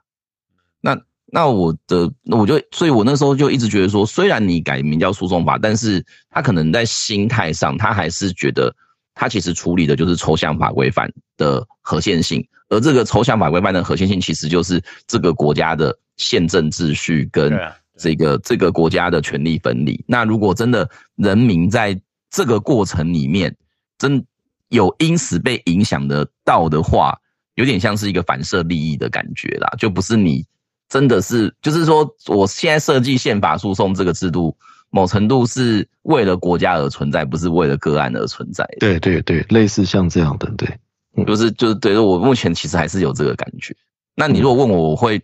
[1.30, 8.74] 那我的那我就，所以我那时候就一直觉得说，虽然你改名叫诉讼法，但是他可能在心态上，他还是觉得
[9.14, 17.52] 他其实处理的就是抽象法规范的合宪性，而这个抽象法规范的合宪性，其实就是这个国家的宪政秩序跟
[17.98, 20.02] 这个这个国家的权力分离。
[20.08, 22.00] 那如果真的人民在
[22.30, 23.54] 这个过程里面
[23.98, 24.26] 真
[24.70, 27.20] 有因此被影响得到的话，
[27.56, 30.46] 有点像是一个反射利益的感觉啦，就不是你
[30.90, 34.56] 真的是，就是说我现在设计宪法诉讼这个制度，
[34.90, 38.78] 某程度是为了国家而存在，不是为了个案而存在的。
[38.80, 40.80] 对对对，类似像这样的，对，
[41.26, 43.76] 就是就是对我目前其实还是有这个感觉。
[44.16, 45.22] 那你如果问我，我会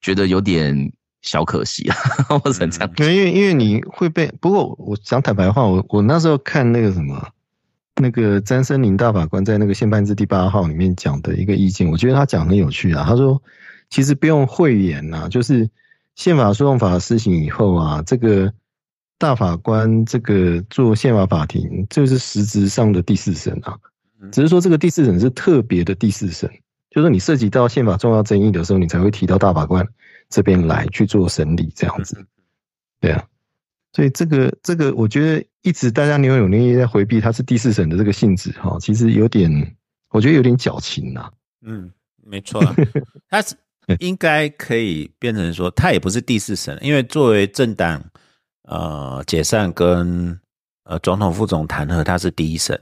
[0.00, 0.92] 觉得有点
[1.22, 1.96] 小可惜啊，
[2.42, 2.92] 或者这样。
[2.98, 7.28] 因为因为因为你会被，不过我讲坦白话，我我那时候看那个什么，
[8.02, 13.04] 那个詹森林大法官在那个宪判字第八号里面讲的一个意见，我觉得他讲很有趣啊。
[13.08, 13.40] 他说，
[13.90, 15.68] 其实不用讳言呐、就是
[16.14, 18.52] 宪法诉讼法施行以后啊，这个
[19.18, 23.78] 大法官这个做宪法法庭，就是实质上的第四审啊，
[24.30, 26.48] 只是说这个第四审是特别的第四审，
[26.90, 29.86] 就是说你涉及到宪法重要争议的时候，你才会提到大法官
[30.28, 32.26] 这边来去做审理这样子。
[33.00, 33.24] 对啊，
[33.92, 39.76] 所以这个这个，我觉得一直大家扭扭捏捏在回避它是第四审的这个性质哈，其实有点，
[40.10, 41.30] 我觉得有点矫情呐、
[41.62, 41.90] 嗯，
[42.24, 42.60] 没错
[43.28, 43.38] 啊，
[44.00, 48.02] 应该可以变成说，他也不是第四审，因为作为政党
[48.62, 50.38] 呃解散跟
[50.84, 52.78] 呃总统副总弹劾，他是第一审，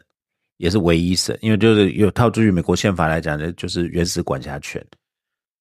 [0.57, 4.85] 也是唯一审，因为就是有套出于美国宪法来讲的，就是原始管辖权。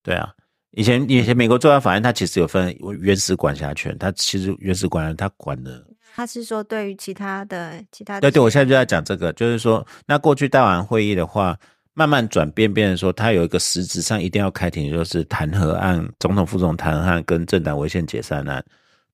[0.04, 0.32] 对啊，
[0.72, 5.86] 以前以前美国最高法院它其实有分原始管辖权，它其实原始管辖它管的
[6.16, 11.60] 他是说对于其他的其他的对对，我现在就在讲这个，就是说，那过去大完会议的话，
[11.98, 18.64] 慢慢转变，变成说，他有一个实质上一定要开庭，就是弹劾案、总统、副总弹劾案跟政党违宪解散案。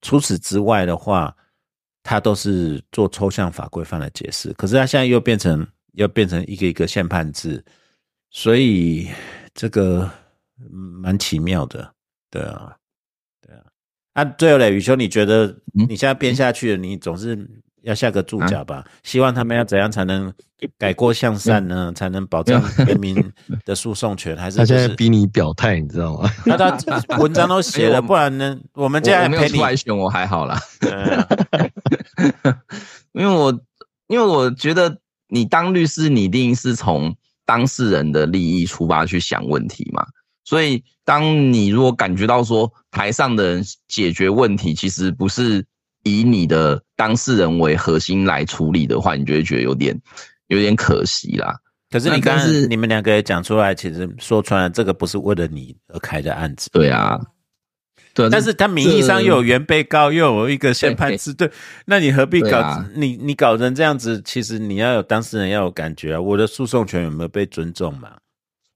[0.02, 1.34] 除此之外的话，
[2.02, 4.52] 他都是做抽象法规范的解释。
[4.54, 7.64] 可是他现在又变成要变成一个一个宪判制，
[8.32, 9.08] 所以
[9.54, 10.10] 这个
[11.02, 11.94] 蛮奇妙的，
[12.32, 12.76] 对啊，
[13.46, 13.62] 对啊。
[14.14, 17.36] 啊，最后嘞，宇修，你觉得你现在编下去了，你总是
[17.84, 18.84] 要下个注脚吧？
[19.04, 20.32] 希望他们要怎样才能
[20.78, 21.92] 改过向善呢？
[21.96, 23.16] 才能保障人民
[23.66, 24.38] 的诉讼权？
[24.38, 26.30] 还是他就是现在逼你表态，你知道吗？
[26.46, 28.58] 那他文章都写了，哎不然呢？
[28.74, 30.60] 我们我我没有这样陪你出来选，我还好啦。
[30.82, 31.28] 呃
[33.14, 33.60] 因为我
[34.08, 37.16] 因为我觉得你当律师，你一定是从
[37.46, 40.06] 当事人的利益出发去想问题嘛。
[40.44, 45.66] 所以，当你如果感觉到说台上的人解决问题，其实不是
[46.04, 50.00] 以你的当事人为核心来处理的话，你就会觉得有点
[50.48, 51.56] 有点可惜啦。
[51.90, 56.70] 可是你刚是你们两个也讲出来，其实说穿了，这个不是为了你而开的案子。
[56.72, 57.20] 对啊，
[58.14, 61.52] 对啊，但是他名义上又有原被告，又有一个宪判制，对，
[61.86, 64.22] 那你何必搞、啊你你搞成这样子？
[64.24, 68.12] 其实你要有当事人要有感觉啊，我的诉讼权有没有被尊重嘛？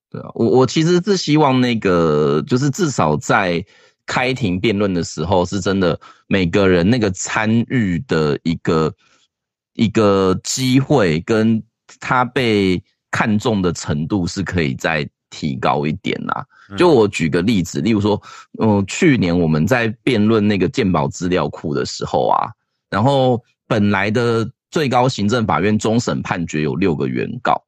[0.09, 3.65] 对啊，我我其实是希望那个，就是至少在
[4.06, 8.93] 开庭辩论的时候，是真的每个人那个参与的一个
[9.74, 11.62] 一个机会，跟
[11.99, 12.82] 他被
[13.12, 16.45] 看重的程度是可以再提高一点啦。
[16.78, 18.22] 就我举个例子，例如说，
[18.60, 22.49] 嗯、去年我们在辩论那个鉴宝资料库的时候啊，
[22.89, 27.64] 然后本来的最高行政法院终审判决有六个原告。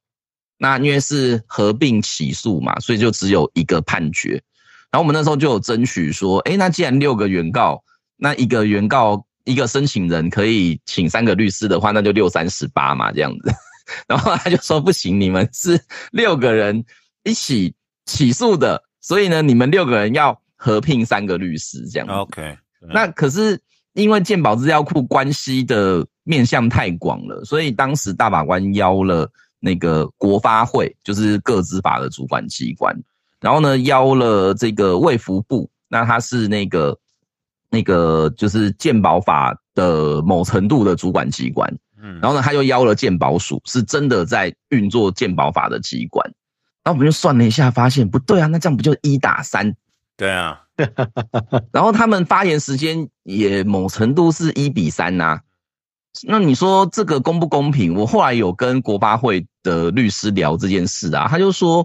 [0.56, 4.42] 那因为是合并起诉嘛，所以就只有一个判决。
[4.90, 7.82] 然后我们那时候就有争取说，诶，那既然六个原告，
[8.16, 13.52] 那一个原告一个申请人可以请三个律师的话，那就六三十八嘛，这样子。
[14.06, 15.80] 然后他就说不行，你们是
[16.12, 16.84] 六个人
[17.24, 17.74] 一起
[18.04, 22.12] 起诉的，所以呢，你们六个人要合聘三个律师这样子。
[22.12, 23.58] OK，那可是
[23.94, 29.26] 因为鉴宝资料库关系的面向太广了，所以当时大法官邀了
[29.58, 32.94] 那个国发会，就是各资法的主管机关，
[33.40, 36.98] 然后呢邀了这个卫福部，那他是那个
[37.70, 41.72] 那个就是鉴宝法的某程度的主管机关，
[42.02, 46.24] 嗯，然后呢他又邀了鉴宝署，是真的在运作鉴宝法的机关，
[46.82, 49.74] 然后我们就算了一下，发现不对啊，那这样不就一打三？
[50.16, 50.62] 对啊。
[51.72, 55.40] 然后他们发言时间也某程度是一比三呐，
[56.22, 57.96] 那你说这个公不公平？
[57.96, 61.84] 我后来有跟国发会的律师聊这件事啊，他就说，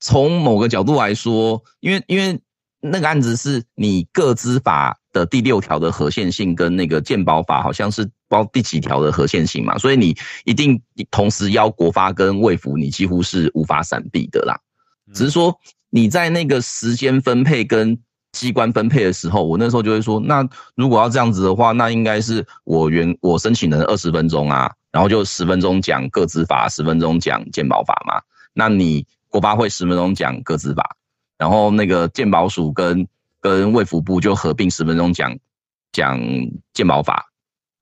[0.00, 2.38] 从某个角度来说，因为因为
[2.80, 10.80] 那个案子是你各资法的第六条的合宪性跟那个鉴保法好像是包第几条的合宪性嘛，所以你一定
[11.10, 14.56] 同时邀国发跟卫福，你几乎是无法闪避的啦。
[15.12, 15.58] 只是说
[15.90, 17.98] 你在那个时间分配跟
[18.32, 20.46] 机关分配的时候，我那时候就会说，那
[20.76, 28.20] 如果要这样子的话，那应该是我原我申请人二十分钟啊，然后就十分钟讲各自法，十分钟讲鉴保法嘛。
[28.52, 30.96] 那你国发会十分钟讲各自法，
[31.36, 33.06] 然后那个鉴宝署跟
[33.40, 35.36] 跟卫福部就合并十分钟讲
[35.92, 36.20] 讲
[36.72, 37.24] 鉴宝法。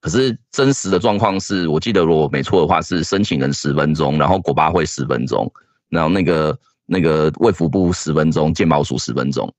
[0.01, 5.51] 可是真实的状况是我记得如果没错的话，是申请人十分钟，然后国发会十分钟，
[5.89, 9.53] 然后那个那个卫福部十分钟，鉴宝署十分钟。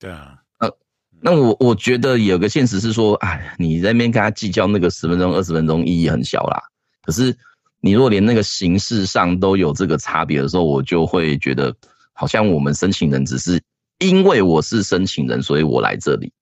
[0.00, 0.76] 对啊，呃，
[1.20, 6.60] 那我我觉得有个现实是说，哎，你在那边跟他计较那个十分钟、二十分钟，意义很小啦。
[7.02, 7.36] 可是
[7.84, 11.74] 你如果连那个形式上都有这个差别的时候，我就会觉得，
[12.14, 13.60] 好像我们申请人只是
[13.98, 16.32] 因为我是申请人，所以我来这里。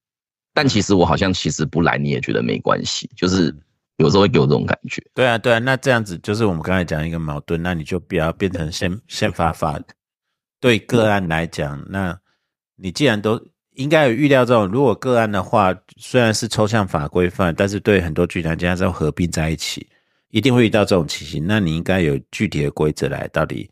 [0.54, 3.52] 但其实我好像其实不来，你也觉得没关系，就是
[3.96, 5.02] 有时候会给我这种感觉。
[5.14, 9.80] 对啊，对啊，那这样子就是我们刚才讲一个矛盾，那你就不要变成宪宪法法
[10.60, 12.18] 对个案来讲，那。
[12.74, 13.40] 你既然都
[13.76, 19.86] 应该有预料这种，如果个案的话，虽然是抽象法规范，但是对很多剧团家要合并在一起，
[20.32, 21.46] 一定会遇到这种情形。
[21.46, 23.70] 那你应该有具体的规则来，到底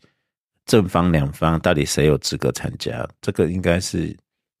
[0.65, 3.05] 正方两方到底谁有资格参加？
[3.19, 4.15] 这个应该是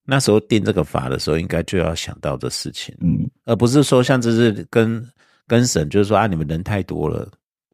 [0.05, 5.07] 那时候定这个法的时候，应该就要想到的事情，嗯，而不是说像这是跟
[5.47, 7.29] 跟审，就是说啊，你们人太多了，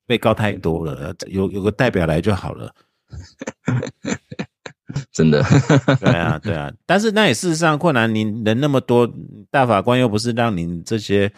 [0.06, 2.74] 被告太多了，有有个代表来就好了。
[5.12, 5.44] 真的，
[6.00, 8.14] 对啊，对啊，但是那也事实上困难。
[8.14, 9.10] 你人那么多，
[9.52, 11.32] 大法官又不是让你这些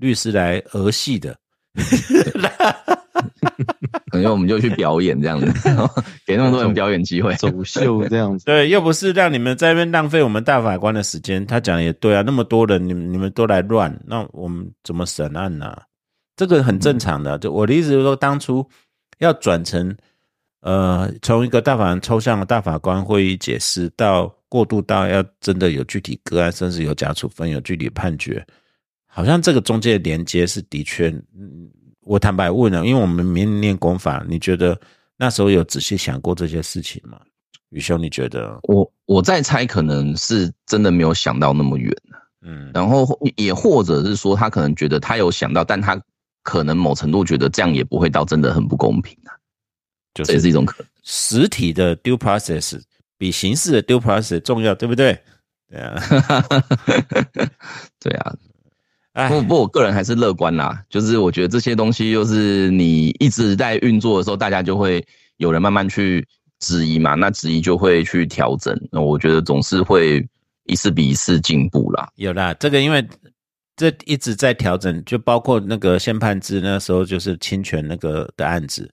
[0.00, 1.36] 律师来儿戏的，
[4.10, 5.46] 可能我们就去表演这样子，
[6.26, 8.44] 给那么多人表演机会，走秀这样子。
[8.44, 11.44] 对，又不是让你们在那边浪费我们大法官的时间。
[11.46, 15.74] 他讲也对啊，那么多人，你们你们都来乱，那我们怎么审案呢？
[16.36, 17.38] 这个很正常的。
[17.38, 18.66] 就我的意思是说，当初
[19.18, 19.94] 要转成。
[20.60, 28.46] 呃，从一个大法官抽象的大法官会议解释，到过渡到要真的有具体个案，甚至有假处分、有具体判决，
[29.14, 34.80] 好像这个中间的连接是的确，嗯，我坦白问了，因为我们明念功法，你觉得
[35.18, 37.20] 那时候有仔细想过这些事情吗？
[37.68, 38.58] 宇兄，你觉得？
[38.62, 41.94] 我我在猜，可能是真的没有想到那么远
[42.40, 43.06] 嗯，然后
[43.36, 46.00] 也或者是说，他可能觉得他有想到，但他
[46.42, 49.36] 可能某程度觉得这样也不会到真的很不公平啊。
[50.14, 50.86] 这也是一种可能。
[51.02, 52.80] 实体的 due process
[53.18, 55.18] 比形式的 due process 重要，对不对？
[55.68, 56.02] 对啊，
[58.00, 58.34] 对啊。
[59.28, 60.82] 不不，我个人还是乐观啦。
[60.88, 65.04] 就是我觉得这些东西，就是你一直在运作的时候，大家就会
[65.36, 66.26] 有人慢慢去
[66.60, 67.14] 质疑嘛。
[67.14, 68.74] 那质疑就会去调整。
[68.90, 70.26] 那我觉得总是会
[70.64, 72.08] 一次比一次进步啦。
[72.16, 73.06] 有啦，这个因为
[73.76, 78.90] 这一直在调整，就包括那个宪判制那时候就是侵权那个的案子。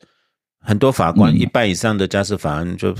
[0.61, 2.93] 很多法官一半以上的家事法官就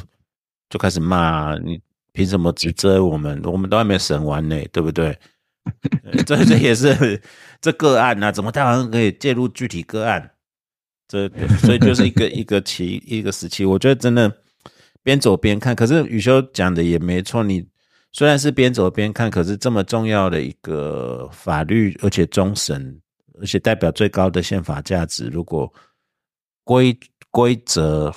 [0.70, 1.78] 就开始骂你，
[2.14, 3.42] 凭什么指责我们？
[3.44, 5.18] 我们都还没审完呢，对不对？
[6.26, 7.22] 这这也是
[7.62, 10.32] 这个案啊，怎么大法官可以介入具体个案？
[11.08, 14.32] 这 所以就是一个一个期一个时期，我觉得真的
[15.04, 15.76] 边走边看。
[15.76, 17.68] 可是宇修讲的也没错，你
[18.12, 23.00] 虽然是边走边看，可是这么重要的一个法律，而且终审，
[23.40, 25.72] 而且代表最高的宪法价值，如果
[26.64, 26.98] 规。
[27.32, 28.12] 规则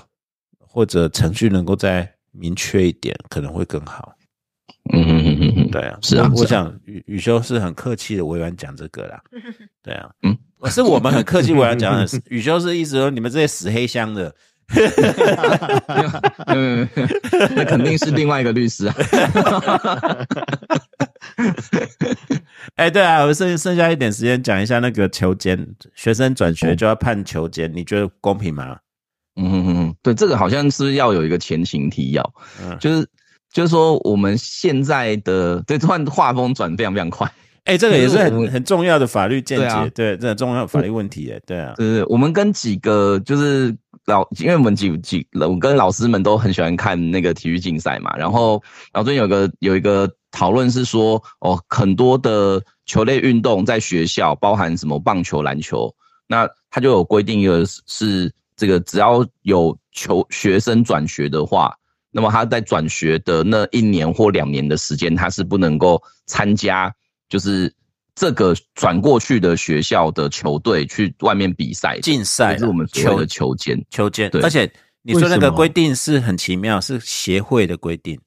[0.58, 4.16] 或者程序能够再明确一点，可能会更好。
[4.90, 9.22] 嗯嗯嗯嗯嗯，对啊，是啊，我想宇宇修是很客气的委婉讲这个啦。
[9.82, 10.36] 对啊，嗯，
[10.70, 12.20] 是我们很客气委婉讲的是。
[12.28, 14.34] 宇修是意思说你们这些死黑箱的，
[16.46, 16.88] 嗯，
[17.54, 18.94] 那肯定是另外一个律师啊。
[22.74, 28.76] 哎，对啊，我剩剩下一点时间讲一下那个求监，学生转学就要判求监，你觉得公平吗？
[29.36, 33.08] 嗯哼哼，对，这个好像是要有一个前情提要，嗯就是
[33.52, 37.30] 就是说我们现在的对，突然画风转非常非常快，
[37.64, 43.76] 哎，这个也是很很重要的法律见解，对这很重要的法律问题，哎，对啊，对，我们跟几个就是
[44.06, 48.60] 老，因为我们几几我跟老师们都很喜欢看那个体育竞赛嘛，然后
[48.92, 55.94] 然后最近有个有一个讨论是说，哦，很多的球类运动在学校，包含什么棒球、篮球，
[56.26, 61.76] 那他就有规定一个是是这个只要有球学生转学的话。
[62.12, 66.94] 那么他在转学的那一年或两年的时间，他是不能够参加，
[67.28, 67.74] 就是
[68.14, 73.82] 这个转过去的学校的球队去外面比赛，竞赛这是我们所谓的球监。
[73.90, 74.42] 球监，对。
[74.42, 78.20] 而且你说那个规定是很奇妙，是协会的规定，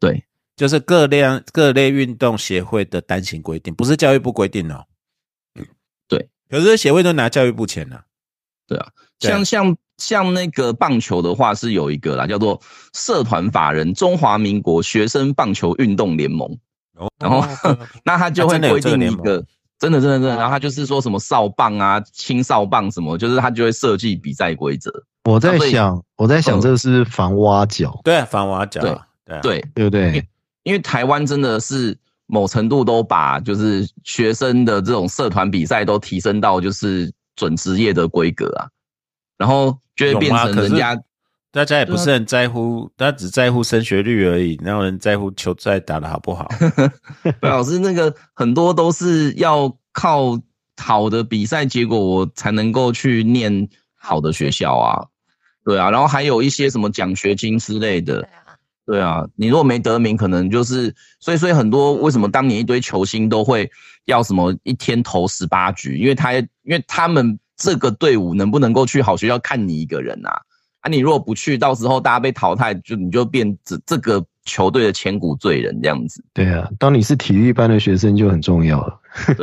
[0.00, 0.24] 对，
[0.56, 4.86] 就是各类各类运动协会的单行规定，不是教育部规定哦。
[6.06, 8.04] 对，可是协会都拿教育部钱呢、啊，
[8.68, 8.86] 对啊
[9.18, 12.60] 像像像那个棒球的话是有一个啦，叫做
[12.94, 16.48] 社团法人中华民国学生棒球运动联盟，
[16.96, 17.44] 哦然后
[18.04, 19.44] 那他就会规定一个。
[19.80, 24.92] 真的，真的，真的，然后他就是说什么哨棒啊、青哨棒什么，就是他就会设计比赛规则。
[25.22, 30.26] 我在想，我在想，嗯这是防挖角，对啊，反瓦角对啊，对啊，对，对不对？
[30.64, 31.96] 因为台湾真的是
[32.26, 38.68] 某程度都把就是学生的这种社团比赛都提升到就是准职业的规格啊，
[39.38, 41.00] 然后就会变成人家
[41.50, 46.46] 大家也不是很在乎，大家只在乎升学率而已，哪有人在乎球赛打得好不好？
[47.40, 50.38] 白老师那个很多都是要靠
[50.76, 55.06] 好的比赛结果，我才能够去念好的学校啊。
[55.64, 58.28] 对啊，然后还有一些什么奖学金之类的。
[58.88, 63.70] 对啊，你如果没得名，可能就是所以所以很多为什么当年一堆球星都会
[64.06, 70.40] 要什么一天投十八局，因为他因为他们这个队伍能不能够去好学校看你一个人啊？
[70.80, 76.24] 啊，你如果不去，到时候大家被淘汰，就你就变这这个球队的千古罪人这样子。
[76.32, 78.98] 对啊，当你是体育班的学生就很重要了。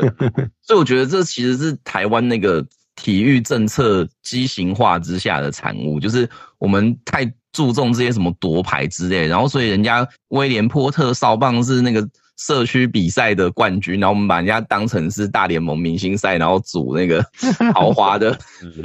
[0.63, 2.65] 所以我觉得这其实是台湾那个
[2.95, 6.27] 体育政策畸形化之下的产物，就是
[6.57, 12.05] 我们太注重这些什么夺牌之类，然后所以人家威廉波特少棒是那个
[12.37, 17.25] 社区比赛的冠军，然后我们把人家当成是大联盟明星赛，然后组那个
[17.73, 18.37] 豪华的，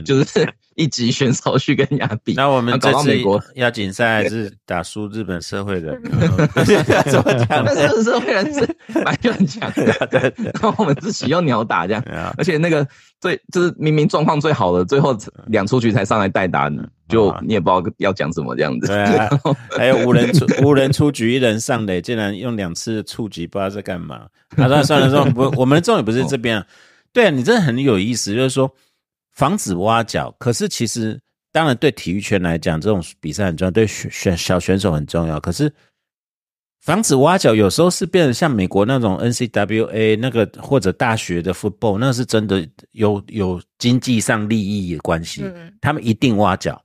[0.05, 2.35] 就是一级选手去跟人家比。
[2.35, 6.01] 那我们搞这次到美国亚锦赛还是打输日本社会人，
[7.07, 10.31] 怎么讲日本社会人是本来就很强的，对。
[10.31, 12.05] 对然后我们自己又鸟打这样，
[12.39, 12.87] 而且那个
[13.21, 16.71] 最就是明明状况最好的，最后两出局才上来代打，
[17.11, 18.87] 就啊你也不知道要讲什么这样子。
[18.87, 19.29] 对啊，
[19.77, 24.27] 还有无人出无人出局，一人上垒，竟然用两次触及，不知道在干嘛。
[24.57, 26.67] 啊，算了算了，算了，不， 我们的重点不是这边啊。
[27.13, 28.73] 对啊，你真的很有意思，就是说
[29.33, 30.35] 防止挖角。
[30.39, 31.21] 可是其实，
[31.53, 35.39] 当然对体育圈来讲，这种比赛很重要，对选选小选手很重要。
[35.41, 35.73] 可是
[36.81, 46.81] 防止挖角，有时候是变得像美国那种 NCWA 那个或者大学的 football，那是真的有有经济上利益的关系，嗯他们一定挖角。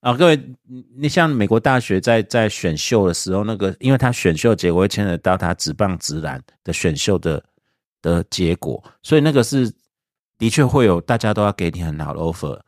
[0.00, 7.42] 啊，各位，你你像美国大学在在选秀的时候，那个因为他选秀结果会牵扯到他直棒直篮的选秀的
[8.00, 9.72] 的结果，所以那个是
[10.38, 12.60] 的确会有大家都要给你很好的 offer，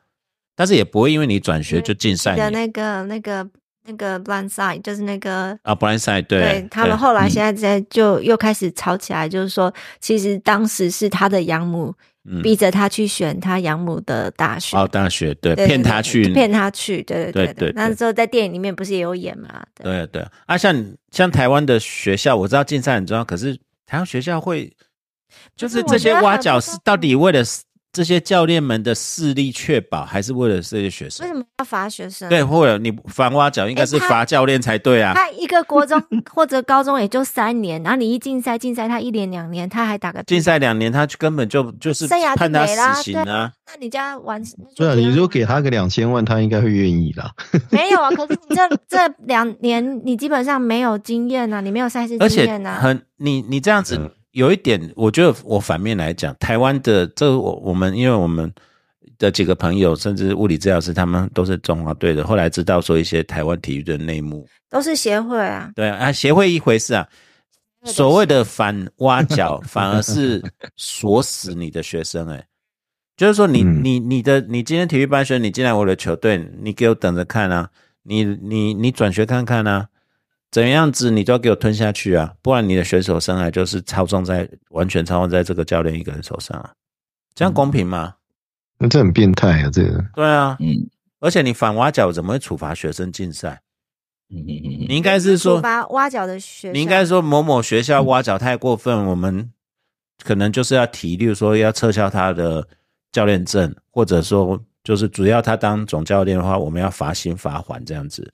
[0.56, 3.48] 但是也不会因为你转学就禁赛你的那个那个
[3.86, 12.42] 那个 blind side 就是那个啊，Blind Side 对他们后来现在在就又开始吵起来，就是说，其实当时是他的养母嗯。
[12.42, 19.48] 逼着他去选他养母的大学，哦大学对对骗他去骗他去，对对对对对那时候在电影里面不是也有演嘛？
[19.74, 19.84] 对。
[19.84, 20.26] 对对。
[20.44, 24.70] 啊，像像台湾的学校，我知道竞赛很重要，可是台湾学校会
[25.56, 27.42] 就是这些挖角是到底为了
[27.92, 31.32] 这些教练们的势力确保，还是为了这些学生为？
[31.32, 32.28] 什么要罚学生？
[32.28, 35.12] 对，或者你防挖角应该是罚教练才对啊。
[35.14, 36.00] 他一个国中
[36.32, 43.50] 或者高中也就三年，然后你一竞赛竞赛他一年两年，他还打个 屁竞赛两年，他根本就就是判他没啦死刑啊！
[43.66, 44.40] 那你家玩？
[44.76, 47.30] 对啊，你如果给他个两千万，他应该会愿意啦。
[47.70, 48.08] 没有啊？
[48.10, 52.78] 可是你这 这两年你基本上没有经验啊，你没有赛事经验啊。
[52.80, 58.52] 很你你这样子有一点，我觉得我反面来讲，台湾的这个我我们因为我们
[59.18, 64.46] 的几个朋友，甚至物理治疗师，他们都是中华队的，后来知道说一些台湾体育的内幕。
[64.68, 67.06] 都是协会啊，对啊，协会一回事啊，
[67.84, 70.40] 所谓的反挖角，反而是
[70.76, 72.46] 锁死你的学生、欸。
[73.16, 77.68] 就是说你，嗯你你的你今天体育班学生，你进来我的球队，你给我等着看啊！
[78.02, 79.88] 你你你转学看看啊，
[80.50, 82.34] 怎样子你都要给我吞下去啊！
[82.42, 86.72] 不然你的选手生涯就是操纵在完全操纵在这个教练一个人手上啊，
[87.34, 88.14] 这样公平吗？
[88.78, 89.70] 那这很变态啊！
[89.72, 90.88] 这个对啊，嗯
[91.20, 93.60] 而且你反挖角怎么会处罚学生竞赛？
[94.32, 99.50] 嗯嗯嗯你应该是说处罚挖角的学生，你应该说某某学校挖角太过分，我们
[100.24, 102.66] 可能就是要提，例如说要撤销他的
[103.12, 108.32] 教练证，或者说就是主要他当总教练的话，我们要罚薪罚款这样子，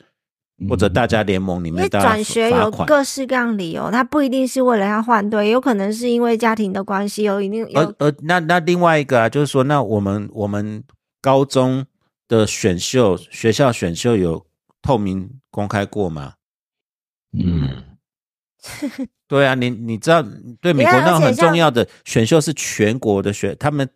[0.69, 2.71] 或者大家联盟里因为面大家转学有。
[2.87, 10.83] 各式各样理由，他不一定是为了要换队，有可能是因为家庭的关系，有一定有而而那那另外一个啊，就是说，那我们我们
[11.21, 11.85] 高中
[12.29, 14.47] 的选秀学校选秀有
[14.81, 16.35] 透明公开过吗？
[17.39, 17.83] 嗯，
[19.29, 20.25] 对啊，你你知道，
[20.61, 23.87] 对美国那种很重要的选秀是全国的选，他们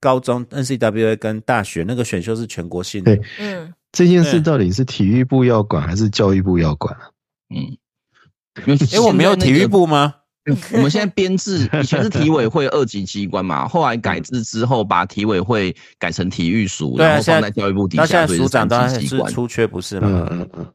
[0.00, 3.16] 高中 NCWA 跟大学那个选秀是全国性的。
[3.38, 7.10] 嗯，这件事到底是体育部要管还是教育部要管啊？
[7.54, 7.76] 嗯，
[8.66, 10.14] 因为哎，我们有体育部吗？
[10.72, 19.32] 我们现在编制 以前是体委会二级机关嘛，后来改制之后把体委会改成体育署，啊然后放在在教育部底下，所以署长都三还是级机关。
[19.32, 20.28] 出缺不是嗯吗？
[20.30, 20.66] 嗯嗯，嗯，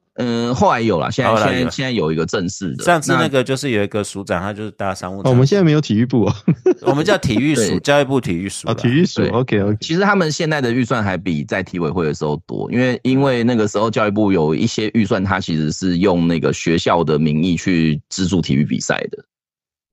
[0.54, 2.84] 后来有了，现在现在现在有一个正式的。
[2.86, 6.34] 上次那个就是有一个署长，他就是大商务哦，我们现在没有体育部哦，
[6.84, 19.26] 我们叫体育署，教育部体育署啊，体育署，OK OK，其实他们现在的预算还比在体委会的时候多，因为因为那个时候教育部有一些预算，它其实是用那个学校的名义去资助体育比赛的。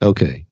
[0.07, 0.45] OK，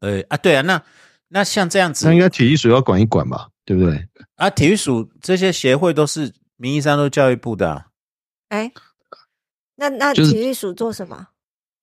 [0.00, 0.82] 呃啊，对啊，那
[1.28, 2.06] 那像这样子。
[2.06, 4.06] 那应该体育署要管一管吧，对不对？
[4.36, 7.86] 啊，体育署这些协会都是名义上都是教育部的啊、
[8.48, 8.70] 哎，
[9.76, 11.28] 那那体育署做什么？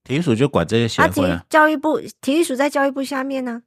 [0.03, 1.45] 体育署就管这些协啊，体会啊。
[1.49, 3.61] 教育部体育署在教育部下面呢。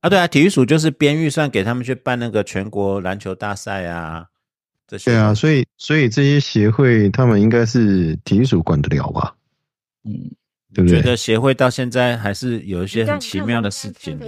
[0.00, 4.26] 啊，对啊，体育署就是编预算给他们去办那个全国篮球大赛啊，
[4.86, 5.10] 这些。
[5.10, 9.34] 对啊，所以所以这些协会他们应该是体育署管得了吧？
[10.04, 10.30] 嗯，
[10.72, 11.00] 对不对？
[11.00, 14.18] 觉得协会到现在还是有一些很奇妙的事情。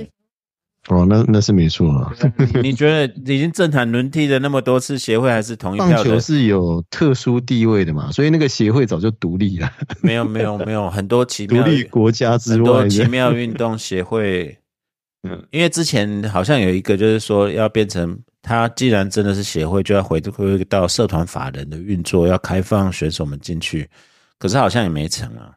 [0.89, 2.13] 哦，那那是没错啊。
[2.63, 6.19] 你觉得已经政坛轮替了那么多次，协会还是同一棒球？
[6.19, 9.71] 是有特殊地位的嘛，所以那个协会早就独立了，
[10.03, 12.65] 没有没有没有，很多奇 独妙立国家之外很。
[12.65, 14.57] 多奇妙运动协会。
[15.29, 23.91] 嗯因为之前好像有一个，就是说要变成他既然真的是协会，就要回回到社团法人的运作，要开放选手们进去，
[24.39, 25.51] 可是好像也没成啊。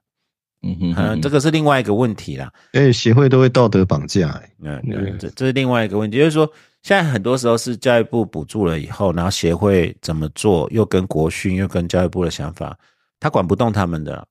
[0.64, 2.52] 嗯哼嗯，这个是另外一个问题啦。
[2.74, 5.18] 而且协会都会道德绑架、欸，嗯，嗯。
[5.20, 6.46] 这这是另外一个问题，就是说
[6.84, 12.78] 现在很多时候是教育部补助了以后，然后协会怎么做，又跟国训又跟教育部的想法，
[13.20, 14.28] 他管不动他们的。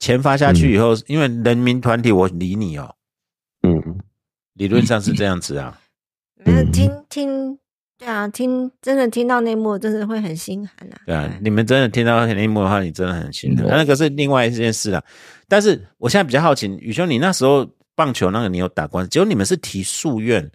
[0.00, 2.94] 钱发下去以后，因为人民团体我理你哦，
[3.62, 3.98] 嗯，
[4.54, 5.78] 理论上是这样子啊。
[6.44, 6.72] 没有嗯。
[6.72, 7.58] 听听，
[8.00, 10.96] 对啊，听真的听到内幕，真的会很心寒啊。
[11.04, 13.66] 对啊，你们真的听到那一幕的话，你真的很心疼。
[13.66, 15.04] 嗯那个是另外一件事啊。
[15.46, 20.50] 但是我现在比较好奇，宇兄，你那时候棒球那个你有打官司，结果你们是提诉愿，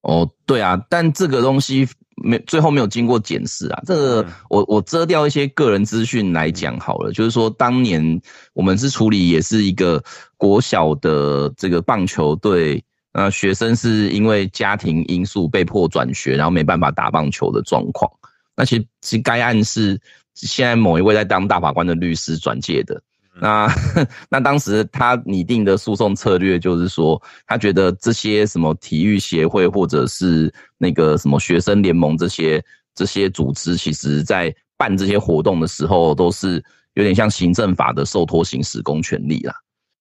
[0.00, 3.80] 哦，对啊，但这个东西没最后没有经过检视啊。
[3.86, 8.20] 这个嗯我我遮掉一些个人资讯来讲好了，就是说当年
[8.54, 10.02] 我们是处理也是一个
[10.36, 18.10] 国小的这个棒球队，呃，学生是因为家庭因素被迫转学，然后没办法打棒球的状况。
[18.56, 20.00] 那其实其实该案是
[20.34, 23.02] 现在某一位在当大法官的律师转介的。
[23.40, 23.66] 那
[24.28, 32.62] 那当时他拟定的诉讼策略就是说，他觉得这些什么体育协会或者是那个什么学生联盟这些
[32.94, 39.54] 这些组织，其实在办这些活动的时候，都是有点像行政法的受托行使公权力啦。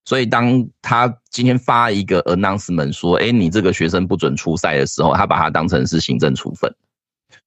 [0.05, 6.73] 所以当他今天发一个 announcement 说，哎，你这个学生不准出赛的时候，他把它当成是行政处分。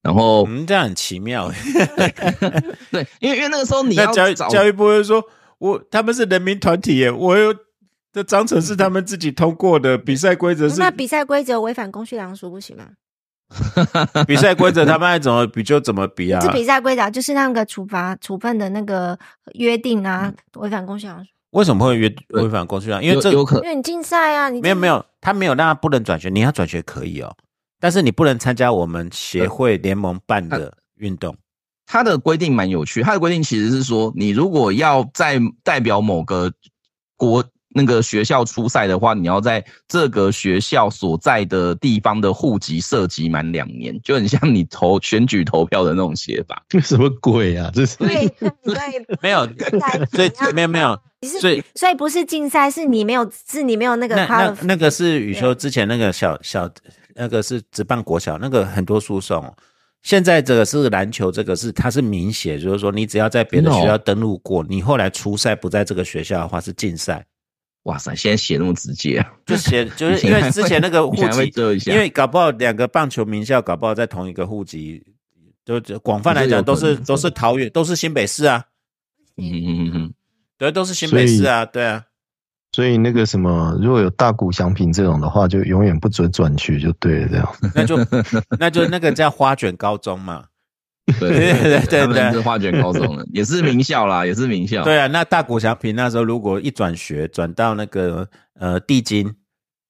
[0.01, 1.51] 然后，嗯，这样很奇妙。
[2.91, 5.23] 对，因为因为那个时候你那要找教育教育部会说，
[5.57, 7.53] 我他们是人民团体耶，我有
[8.13, 12.85] 这章程是他们自己通过的，比赛规则是那比赛规则违反公序良俗不行吗？
[14.25, 16.39] 比赛规则，他们爱怎么比就怎么比啊。
[16.41, 19.17] 这比赛规则啊就是那个处罚处分的那个
[19.53, 21.29] 约定啊，嗯违反公序良俗。
[21.55, 23.01] 为什么会违违反公序良？
[23.01, 27.33] 因为这有有可因为你竞赛啊，你没有没有，他没有让他不能转学，你要转学可以哦，
[27.79, 31.35] 但是你不能参加我们协会联盟办的运动。
[31.85, 36.51] 他的规定蛮有趣，他的规定其实是说，你如果要在代表某个
[37.15, 37.41] 国
[37.77, 46.63] 那个学校出赛的话，你要在这个学校所在的地方的户籍涉及满两年，就很像你投选举投票的那种写法。
[46.69, 47.69] 这什么鬼啊？
[47.73, 48.29] 这是对
[48.63, 49.45] 对，没有，
[50.09, 56.69] 所以没有没有，你是所以所以不是竞赛，是你没有是你没有那个那那那个是宇修之前那个小小
[57.13, 59.53] 那个是只办国小那个很多诉讼哦。
[60.01, 67.25] 现在这个是篮球，这个是它是明写，就是说你只要在别的学校登录过，你后来初赛不在这个学校的话是禁赛，
[67.85, 69.31] 哇塞，现在写那么直接啊！
[69.45, 71.51] 就写 就是因为之前那个户籍，
[71.91, 75.03] 因为搞不好两个棒球名校搞不好在同一个户籍，
[75.63, 78.65] 就就广泛来讲都是都是桃园，都是新北市啊，
[79.37, 80.13] 嗯嗯嗯嗯，
[80.57, 82.03] 对，都是新北市啊，对啊，
[82.71, 87.55] 所以那个什么，如果有大谷翔平这种的话，就永远不准转学，就对了，这样。
[87.75, 87.97] 那就
[88.59, 90.45] 那就那个叫花卷高中嘛。
[91.19, 94.83] 对对对对他们对是花卷高中的，也是名校啦，也是名校。
[94.83, 98.27] 对啊，那大谷翔平那时候如果一转学转到那个
[98.59, 99.31] 呃地金，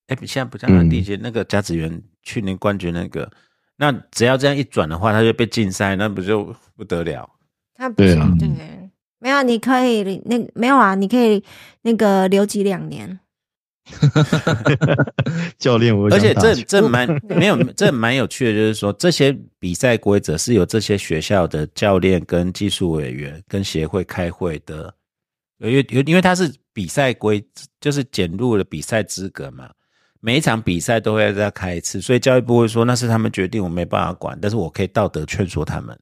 [0.08, 3.32] 哎，现在不叫那地金，那个甲子园去年冠军那个，
[3.78, 7.30] 那只要这样一转的话，他就被禁赛，那不就不得了？
[7.76, 8.50] 他不对啊行，对，
[9.20, 11.42] 没有，你可以那没有啊，你可以
[11.84, 13.20] 那个留级两年。
[15.60, 24.94] 教练我，而且这这蛮没有，这蛮有趣的，就是说这些比赛规则是由这些学校的教练跟技术委员跟协会开会的，
[25.60, 27.46] 因为因为它是比赛规，
[27.80, 29.70] 就是减入了比赛资格嘛，
[30.20, 35.98] 每一场比赛都会再开一次，所以教育部会说那是他们决定，我没办法管，但是我可以道德劝说他们。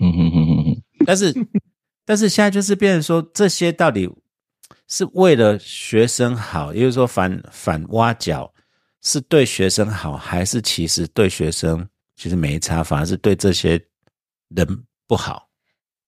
[0.00, 1.34] 嗯哼哼哼哼，但是
[2.06, 4.08] 但是现在就是变成说这些到底
[4.88, 8.52] 是为了学生好，也就是说反反挖角
[9.02, 11.86] 是对学生好，还是其实对学生
[12.16, 13.80] 其实没差，反而是对这些
[14.48, 14.66] 人
[15.06, 15.48] 不好？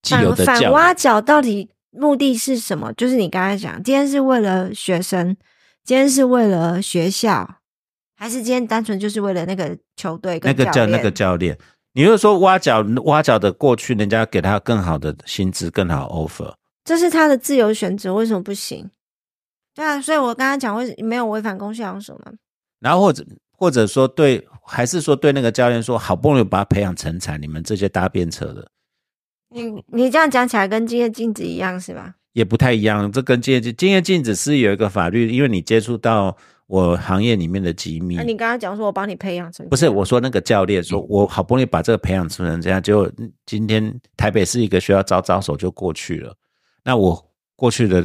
[0.03, 2.93] 既有的反反挖角到底目的是什么？
[2.95, 5.37] 就是你刚才讲，今天是为了学生，
[5.85, 7.57] 今天是为了学校，
[8.17, 10.65] 还是今天单纯就是为了那个球队那跟那？
[10.65, 11.59] 个叫那个教练，
[11.93, 16.55] 你就说挖角挖角的过去，人家给他更好的薪资、更好 offer，
[16.91, 18.91] 这是他的自由选择，为什么不行？
[19.77, 22.33] 对啊，所以我刚刚讲，为没有违反公序良俗嘛？
[22.81, 28.69] 然后或者或者说对，还是说对那个教练说，好不容易把他培养成才，你们这些搭便车的。
[29.51, 32.17] 你你这样讲起来跟今夜镜子一样是吧？
[32.33, 36.37] 也不太一样，这跟经验经验禁止是有一个法律，因为你接触到
[36.67, 38.25] 我行业里面的机密那、。
[38.25, 43.09] 你刚刚讲说我帮你培养成不是我说那个教练说，我好不容易把这个培养成这样，结果
[43.47, 46.35] 今天台北市一个学校招招手就过去了，
[46.85, 48.05] 那我过去的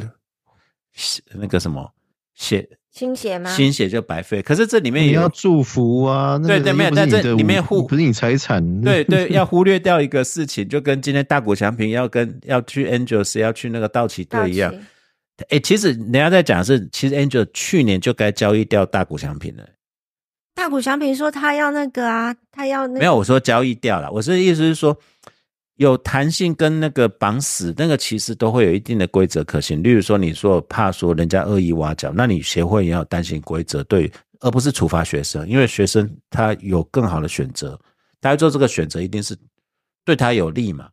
[1.34, 1.92] 那个什么
[2.34, 3.50] 血心血吗？
[3.50, 4.40] 心血就白费。
[4.40, 14.78] 可是这里面也要祝福啊，那个对对没有但这里面互武不是你财产，对对， 要忽略掉一个事情，就跟今天大谷翔平要跟要去 Angels 要去那个道奇队一样奇。
[15.50, 19.64] 哎，其实人家在讲是，其实 Angel 去年就该交易掉大谷翔平了。
[20.54, 24.10] 大谷翔平说他要那个啊，他要那个没有，我说交易掉了。
[24.10, 24.96] 我是意思是说，
[25.76, 29.82] 有弹性跟那个绑死，那个其实都会有一定的规则可行。
[29.82, 37.78] 例如说，你说怕说人家恶意挖角，那你协会也要担心规则，对，而不是处罚学生，因为学生他有更好的选择，
[38.20, 39.36] 他做这个选择一定是
[40.04, 40.88] 对他有利嘛。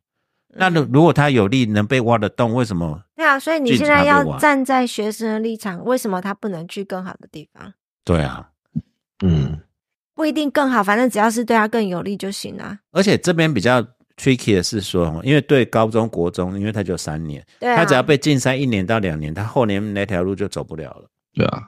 [0.56, 3.02] 那如如果他有利能被挖得动，为什么？
[3.16, 7.72] 对啊，所以你现在要站在学生的立场，为什么他不能去更好的地方？
[8.04, 8.50] 对啊，
[9.24, 9.58] 嗯，
[10.14, 12.78] 不一定更好，反正只要是对他更有利就行啊。
[12.92, 13.84] 而且这边比较
[14.16, 21.08] tricky 的是说，因为对高中国中，因为他就三年，对啊，他只要被禁赛一年到两年，他后年那条路就走不了了。
[21.32, 21.62] 对啊，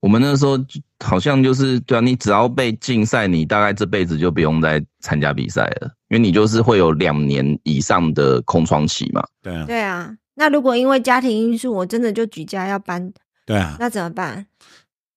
[0.00, 0.58] 我们那时候
[1.02, 9.26] 好像就是对啊，你只要被禁赛，你大概这辈子就不用再参加比赛了，因为你就是会有两年以上的空窗期嘛。
[9.42, 10.14] 对啊，对啊。
[10.34, 13.12] 那如果因为家庭因素，我真的就举家要搬，
[13.44, 14.46] 对啊，那怎么办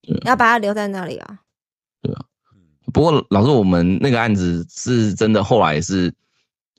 [0.02, 0.18] 对？
[0.26, 1.39] 要把他留在那里啊？
[2.02, 2.26] 对啊？
[2.91, 6.11] 不过老师，我们那个案子是真的，后来是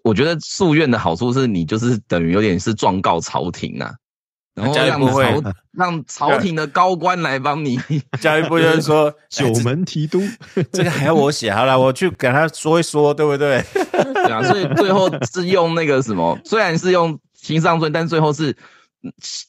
[0.03, 3.93] 我觉得诉愿的好处是你就是等于有点是状告朝廷啊、
[4.55, 7.81] 然后让朝让朝廷的高官来帮你。
[8.21, 10.21] 教育部就是说 九哎门提督，
[10.55, 13.65] 这这个还要我写，好了，我去给他说一说，对不对？
[13.93, 18.57] 对啊，所以最后是用那个什么，虽然是用新上尊，但最后是嗯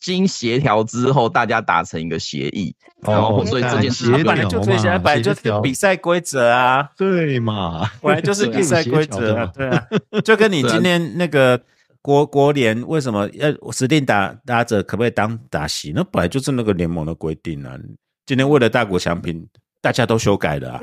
[0.01, 7.89] 经协调之后，大家达成一个协议，然后哦所以这件事本来就最起来，本来就是比赛规则啊，对嘛？
[8.01, 9.87] 本来就是比赛规则啊，对啊，
[10.23, 11.61] 就跟你 今天那个
[12.01, 15.91] 国国联为什么要指定打打者可不可以当打席？
[15.95, 17.77] 那本来就是那个联盟的规定啊。
[18.25, 19.45] 今天为了大国强平，
[19.81, 20.81] 大家都修改了啊，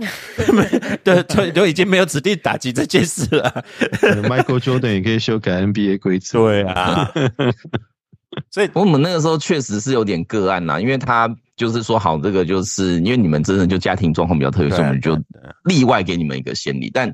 [1.02, 3.64] 对，就就已经没有指定打击这件事了
[4.02, 6.38] Michael Jordan 也可以修改 NBA 规则。
[6.38, 7.10] 对啊，
[8.51, 15.19] 所以我们那个时候确实是有点个案呐，因为他就是说好，这个就是因为你们真的就家庭状况比较特别，对啊所以我们就
[15.65, 16.90] 例外给你们一个先例。
[16.93, 17.12] 但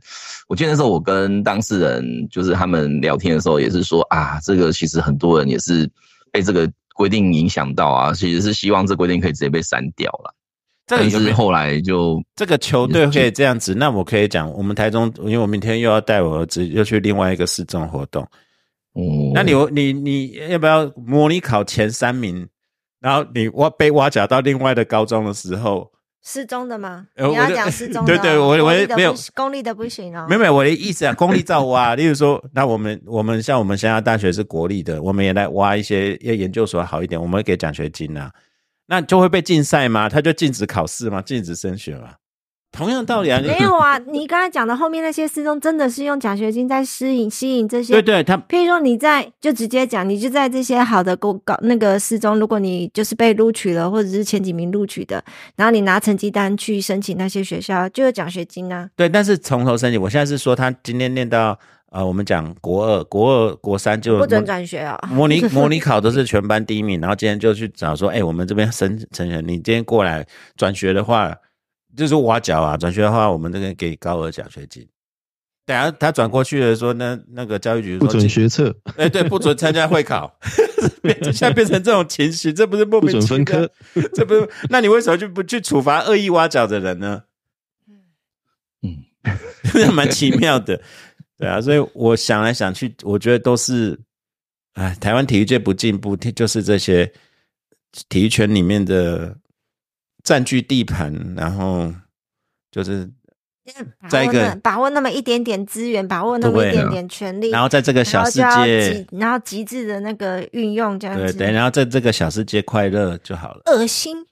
[0.49, 5.91] 我记得那时候我跟当事人就是他们聊天的时候，也是说啊，这个其实很多人也是
[6.31, 10.35] 被这个规定影响到啊，其实是希望这规定可以直接被删掉了。
[10.89, 18.25] 但是后来就这个球队可以这样子，那我可以讲，我们台中，因为我明天又要带我儿子又去另外一个市政活动，
[18.97, 22.49] 嗯，那你你你要不要模拟考前三名，
[23.01, 25.93] 然后你挖被挖角到另外的高中的时候，
[26.25, 27.07] 失踪的吗？
[27.15, 30.27] 你要讲 失踪的哦，对对我我没有公立的不行哦。
[30.29, 38.33] 没有没有我的意思啊，公立照挖，例如说，那我们我们像我们现在大学是国立的，我们也来挖一些要研究所好一点，我们会给奖学金啊。
[38.87, 40.09] 那就会被禁赛吗？
[40.09, 41.21] 他就禁止考试吗？
[41.21, 42.15] 禁止升学吗？
[42.77, 55.25] 同样道理啊，你没有啊，你刚才讲的后面那些失踪，真的是用奖学金在吸引吸引这些对对，他譬如说你在就直接讲，你就在这些好的高搞那个失踪，如果你就是被录取了，或者是前几名录取的，
[55.57, 58.89] 然后你拿成绩单去申请那些学校，就有奖学金啊。
[58.95, 60.01] 对，但是从头申请。
[60.01, 61.59] 我现在是说，他今天念到
[61.91, 64.99] 呃，我们讲国二、国二、国三就不准转学哦。
[65.09, 70.27] 模拟 模拟考都是全班第一名，然后今天就去找说，哎、我们这边申成人，你今天过来
[70.57, 71.35] 转学的话，
[71.97, 74.87] 就是挖角啊，转学的话，我们这个给高额奖学金。
[75.65, 80.33] 等下他转过去了，说那那个教育局不准学测， 哎、对，不准参加会考，
[81.03, 83.71] 变 现在变成这种情形，这不是莫不名其妙准分科？，
[84.15, 84.49] 这不是？
[84.71, 87.25] 那你为什么就不去处罚恶意挖角的人呢？
[88.83, 89.03] 嗯，
[89.75, 90.81] 这蛮奇妙的，
[91.37, 93.99] 对啊，所以我想来想去，我觉得都是，
[94.75, 97.13] 哎，台湾体育界不进步，就是这些
[98.09, 99.37] 体育圈里面的
[100.27, 101.95] 占据地盘，然后
[102.73, 103.09] 就是，
[104.01, 113.63] 把在一个握那把握那么一点点资源，把握那么一点点权利，然后在这个小世界，然后极致的那个运用这样子，对对，然后在这个小世界快乐就好了。
[113.67, 114.27] 恶心。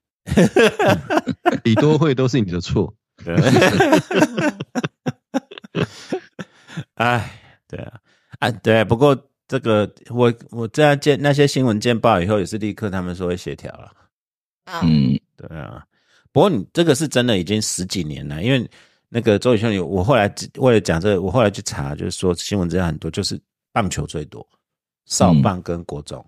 [1.62, 2.92] 李多会都是你的错。
[3.24, 3.36] 对，
[6.94, 7.92] 哎，对啊，
[8.40, 9.16] 啊，对，不过
[9.46, 13.92] 这个我我这样见那些新闻见报以后，也是立刻他们说会协调了。
[14.64, 15.84] 嗯，嗯，对啊，
[16.32, 18.68] 不过你这个是真的已经十几年了，因为
[19.08, 23.40] 那个周宇兄，我后来为了讲这个，我后来去查，就是说新闻资料很多，就是
[23.72, 24.46] 棒球最多，
[25.06, 26.24] 少棒跟国中、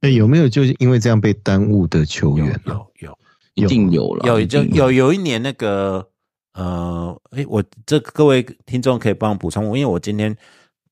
[0.00, 2.62] 哎，有没有就是因为这样被耽误的球员啊？
[2.66, 3.18] 有有。
[3.54, 4.92] 一定有了，有就有。
[4.92, 6.08] 有一年那个
[6.52, 10.36] 呃，哎，我这各位听众可以帮我补充，因为我今天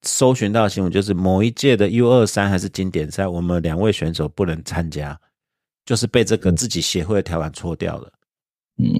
[0.03, 5.16] 搜寻到的新闻就是某一届的 U 二三还是经典赛，我们两位选手不能参加，
[5.87, 8.13] 就是被这个自己协会的条款戳掉了。
[8.77, 8.93] 嗯，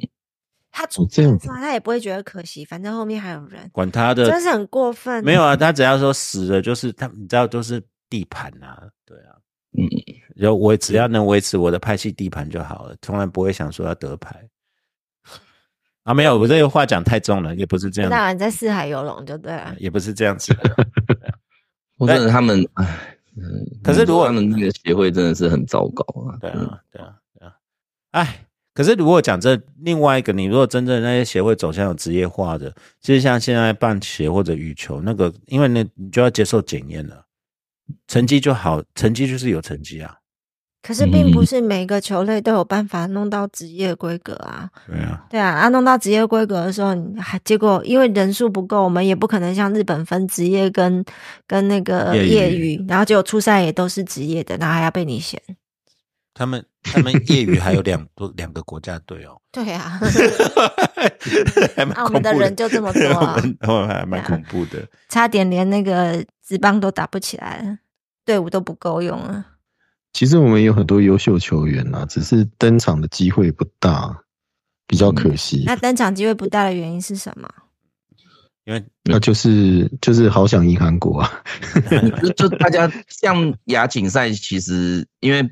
[0.71, 5.23] 他主这样子他也不会觉得可惜，反正后面还有人，管他的，真是很过分。
[5.23, 9.37] 没有啊，他只要说死了，就是他，你知道都是地盘啊，对啊，
[9.77, 9.85] 嗯，
[10.35, 14.49] 然后我只要能维持我的派系地盘就好了，从来不会想说要得牌。
[16.05, 19.75] 啊，没有，我这个话讲太重了，也不是这样当然在四海游龙就对了。
[19.79, 20.89] 也不是这样子的。
[21.99, 27.55] 或者他们，唉，嗯可是如果他们那个协会真的是很糟糕啊，对啊，对啊，对啊。
[28.13, 37.27] 哎，可是如果讲这另外一个，你如果真正那些协会走向有职业化的，其实像现在棒协或者羽球那个，因为那你就要接受检验了，
[38.09, 40.19] 成绩就好，成绩就是有成绩啊。
[40.87, 44.71] 可是并不是每个球类都有办法弄到职业规格啊。
[44.87, 51.05] 对啊，对啊，啊，弄到职业规格的时候，你还结果因为人数不够，我们也不可能像日本分职业跟
[51.49, 55.43] 跟那个业余然后结果初赛也都是职业的，然后还要被你选。
[56.33, 59.99] 他们他们业余还有两 多两个国家队哦，对啊，
[61.97, 64.87] 啊，我们的人就这么多啊 我，们我们还蛮恐怖的。
[65.09, 67.79] 差点连那个职棒都打不起来了，
[68.25, 69.47] 队伍都不够用了。
[70.17, 74.19] 其实我们有很多优秀球员啊，只是登场的机会不大，
[74.87, 75.65] 比较可惜。
[75.67, 77.47] 那登场机会不大的原因是什么？
[78.65, 81.31] 因为那就是就是好想赢韩国啊！
[82.23, 85.47] 就就大家像亚锦赛，其实因为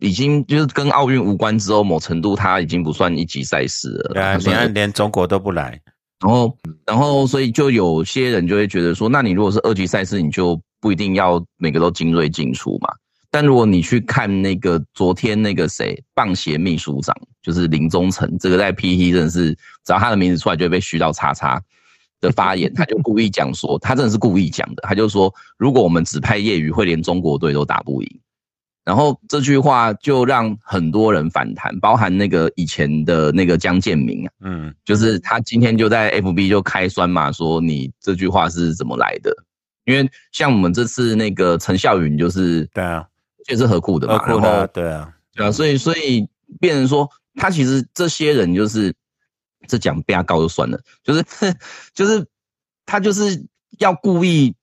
[0.00, 4.12] 已经就是跟奥运无关之后，某程度它已经不算一级赛事了。
[4.12, 5.80] 对啊，它算你看连中国都不来，
[6.20, 12.90] 然后，然后，所以就有些人就会觉得说，那你如果是二级赛事，你就不一定要每个都精锐进出嘛。
[13.34, 17.12] 但如果你去看那个昨天那个谁棒协秘书长，
[17.42, 19.50] 就是林宗成，这个在 PT 真的是
[19.84, 21.60] 只要他的名字出来就会被虚到叉叉
[22.20, 28.20] 的发言，他就故意讲说，他真的是故意讲的，他就说，如果我们只派业余，会连中国队都打不赢。
[28.86, 34.30] 然后这句话就让很多人反弹，包含那个以前的那个江建明啊。
[34.44, 39.34] 嗯，就是他今天就在 FB 就开酸嘛，说你这句话是怎么来的？
[39.86, 43.04] 因为像我们这次那个陈孝允就是对啊，
[43.48, 44.18] 也是河库的嘛，
[44.68, 46.28] 对啊，对啊，所以所以
[46.60, 48.94] 变成说他其实这些人就是
[49.66, 51.24] 这讲被他告就算了，就是
[51.94, 52.26] 就是
[52.86, 53.44] 他就是
[53.78, 54.54] 要故意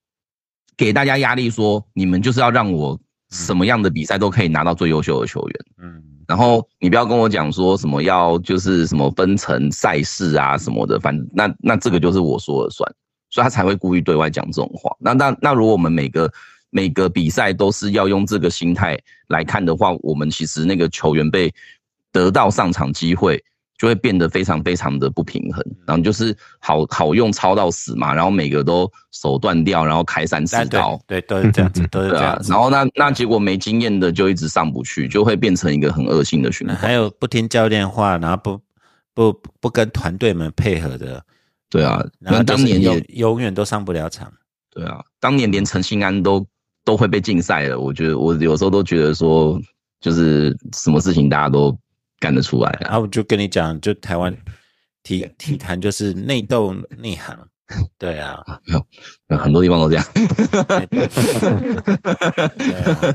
[0.78, 2.99] 给大家压力，说你们就是要让我
[3.30, 5.66] 什么样的比赛都可以拿到最优秀的球员。
[5.82, 12.90] 嗯，然后你不要跟我讲说什么要就是什么分成赛事啊什么的，反正那那这个就是我说了算，
[13.30, 14.95] 所以他才会故意对外讲这种话。
[14.99, 16.32] 那那那如果我们每个
[16.72, 21.53] 每个比赛都是要用这个心态来看的话，我们其实那个球员被
[22.11, 23.41] 得到上场机会
[23.77, 32.52] 就会变得非常非常的不平衡，然后就是好好用抄到死嘛，然后每个都手断掉，然后开三四哎对刀，对，都是这样子， 都是这样，子。
[32.52, 36.76] 然后那那结果没经验的就一直上不去，就会变成一个很恶性的循环。
[36.76, 38.61] 还有不听教练话，然后不
[39.14, 41.23] 不不跟团队们配合的，
[41.69, 44.31] 对啊，然后那当年有也永远都上不了场。
[44.69, 46.45] 对啊，当年连陈信安都
[46.84, 49.60] 都会被禁赛了，我觉得我有时候都觉得说，
[49.99, 51.78] 就是什么事情大家都
[52.20, 52.80] 干得出来啊。
[52.82, 54.36] 然后我就跟你讲，就台湾
[55.03, 57.38] 体体坛就是内斗内行，
[57.98, 58.44] 对啊，
[59.30, 60.06] 有很多地方都这样。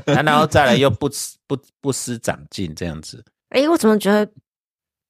[0.05, 4.29] 对啊，然后再来又不思不不思长进这样子，哎，我怎么觉得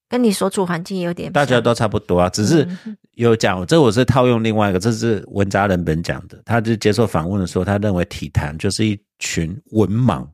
[0.10, 10.26] 跟你所处环境有点像大家都差不多啊，只是嗯有讲，这我是套用另外一个，这是文扎人本讲的，他就接受访问的时候，他认为体坛就是一群文盲，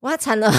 [0.00, 0.50] 哇惨了，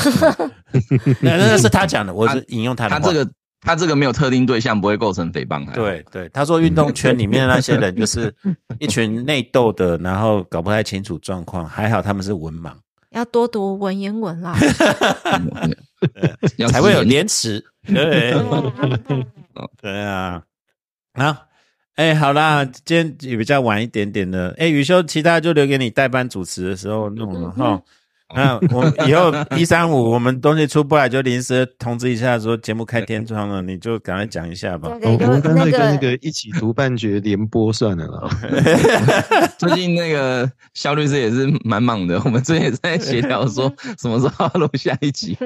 [1.22, 3.00] 那那是他讲的，我是引用他的话。
[3.00, 3.30] 他这个
[3.62, 8.34] 他这个没有特定对象，不会构成诽谤。，对对，他说运动圈里面的那些人就是
[8.80, 12.72] 一群内斗的，然后搞不太清楚状况，还好他们是文盲，
[13.10, 14.56] 要多读文言文啦。
[16.70, 17.66] 才会有廉耻。
[17.94, 18.34] 对，
[19.82, 20.44] 对啊，
[21.14, 21.48] 好，
[21.96, 27.82] 哎，好啦，今天也比较晚一点点的，哎，宇修，其他就留给你代班主持的时候弄了哈。
[28.34, 34.90] 那我们以后一三五我们东西出不来，就临时通知一下，说节目开天窗了，你就赶快讲一下吧。
[35.02, 38.30] 我我们干脆跟那个个一起读半决联播算了啦。
[39.60, 45.38] 最近那个肖律师也是蛮忙的，我们最近也在协调说什么时候录下一集。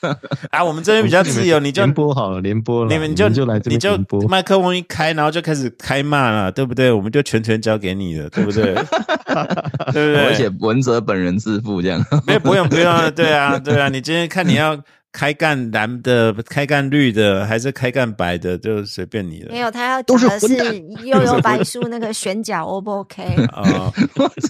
[0.50, 4.20] 啊，我们这边比较自由，你就联播好了，联播了，你们就就来这你就边播。
[4.28, 6.90] 麦克风一开，然后就开始开骂了，对不对？
[6.90, 8.74] 我们就全权交给你了，对不对？
[8.74, 10.24] 对不对？
[10.24, 12.00] 而且文哲本人自负这样。
[12.26, 14.80] 没有不用不用，对啊对啊，你今天看你要
[15.12, 19.50] 开干蓝的、开干绿的，还是开干白的，就随便你了。
[19.50, 23.24] 没有，他要都讲的是 是混悠悠白书那个选角 O 不 OK？
[23.52, 23.92] 哦，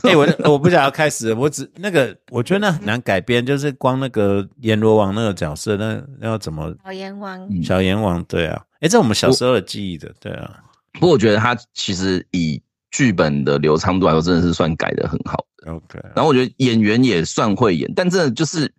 [0.04, 8.22] 哎、我我不想要开始，我只那个我觉得那很难改编，就是光那个阎罗王那个角色，那那要怎么小阎王，嗯小阎王？
[8.24, 10.56] 对啊，哎、这我们小时候的记忆的，对啊，
[10.92, 12.60] 不过我觉得他其实以
[12.90, 15.42] 剧本的流畅度来说，真的是算改的很好。
[15.66, 18.72] OK，然后我觉得演员也算会演，但真的就是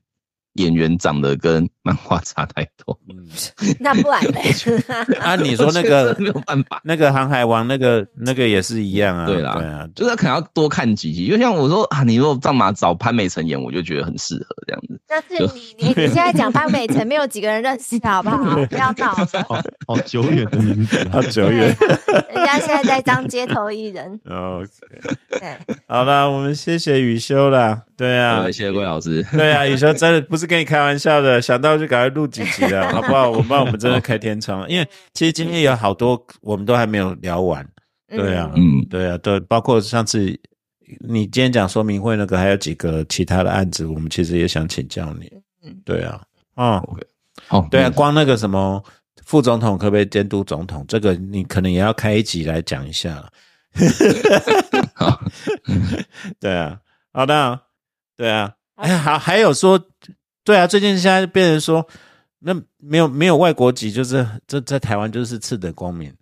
[0.53, 2.97] 演员长得跟漫画差太多。
[3.09, 3.25] 嗯，
[3.79, 4.39] 那不然呢？
[5.19, 11.27] 啊，你说那个没有办法，那个航海王那个那个也是一样啊，对啦对啊，就是可能要多看几集。
[11.27, 14.99] 就像我说啊，你如果干嘛找潘美辰演，我就觉得很适合这样子。
[15.07, 18.55] 但是你你你现在讲潘美辰，没有几个人认识，好不好？
[18.67, 19.27] 不要闹了。
[19.47, 21.75] 好好久远的名字啊，好久远。
[22.33, 24.67] 人家现在在当街头艺人，OK，
[25.39, 25.57] 对，
[25.87, 27.81] 好了，我们谢谢雨修啦。
[27.97, 29.25] 对啊，，谢谢桂老师。
[29.31, 33.29] 对啊，雨修真的不是跟你开玩笑的，想到就赶快录几集了， 好不好？
[33.29, 37.67] 我们帮我们真的开天窗了，因为其实今天有好多我们都还没有聊完。
[38.09, 38.83] 对啊，嗯。
[38.89, 40.37] 对啊，对，包括上次
[41.07, 45.31] 你今天讲说明会那个，还有几个其他的案子，我们其实也想请教你。
[45.63, 45.79] 嗯。
[45.85, 46.21] 对啊，
[46.55, 46.83] 哦，
[47.47, 48.83] 好，对啊，光那个什么
[49.25, 53.23] 副总统可不可以监督总统，这个你可能也要开一集来讲一下。
[56.39, 56.77] 对啊，
[57.13, 57.59] 好的，
[58.17, 59.79] 对啊，哎，好，还有说，
[60.43, 61.87] 对啊，最近现在变成说，
[62.39, 66.13] 那没有没有外国籍，就是这在台湾就是次等公民，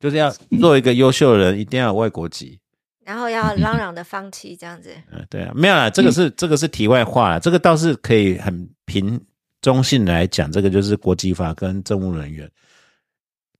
[0.00, 0.30] 就是要
[0.60, 2.58] 做一个优秀的人，一定要有外国籍。
[3.04, 9.20] 然后要嚷嚷的放弃这样子，嗯，对啊，没有啦，这个是、这个是题外话啦，这个倒是可以很平
[9.60, 12.48] 中性地来讲，这个就是国际法跟政务人员，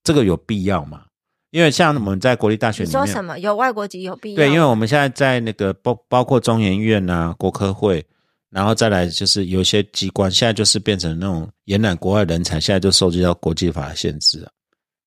[0.05, 1.03] 这个有必要吗？
[1.51, 3.37] 因为像我们在国立大学里面，你说什么？
[3.41, 4.37] 有外国籍有必要？
[4.37, 8.07] 对，因为我们现在在那个包包括中研院啊、国科会，
[8.53, 14.51] 然后再来就是有一些机关，现在就是变成那种延揽国外人才，现在就受制到国际法的限制啊。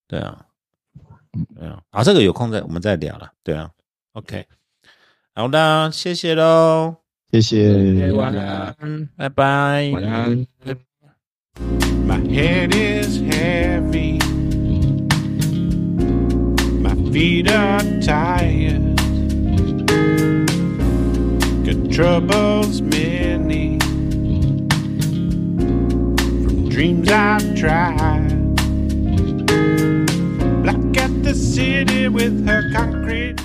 [0.08, 0.44] 对啊，
[1.56, 3.32] 对啊，好，这个有空再我们再聊了。
[3.44, 3.70] 对啊
[4.14, 4.44] ，OK，
[5.36, 6.96] 好的，谢谢喽，
[7.32, 8.12] 谢谢。
[8.12, 10.48] 晚安，拜拜，晚安。
[12.08, 14.20] My head is heavy.
[16.82, 18.95] My feet are tired.
[21.96, 23.80] Troubles many
[26.44, 28.56] from dreams I've tried.
[30.62, 33.40] Black at the city with her concrete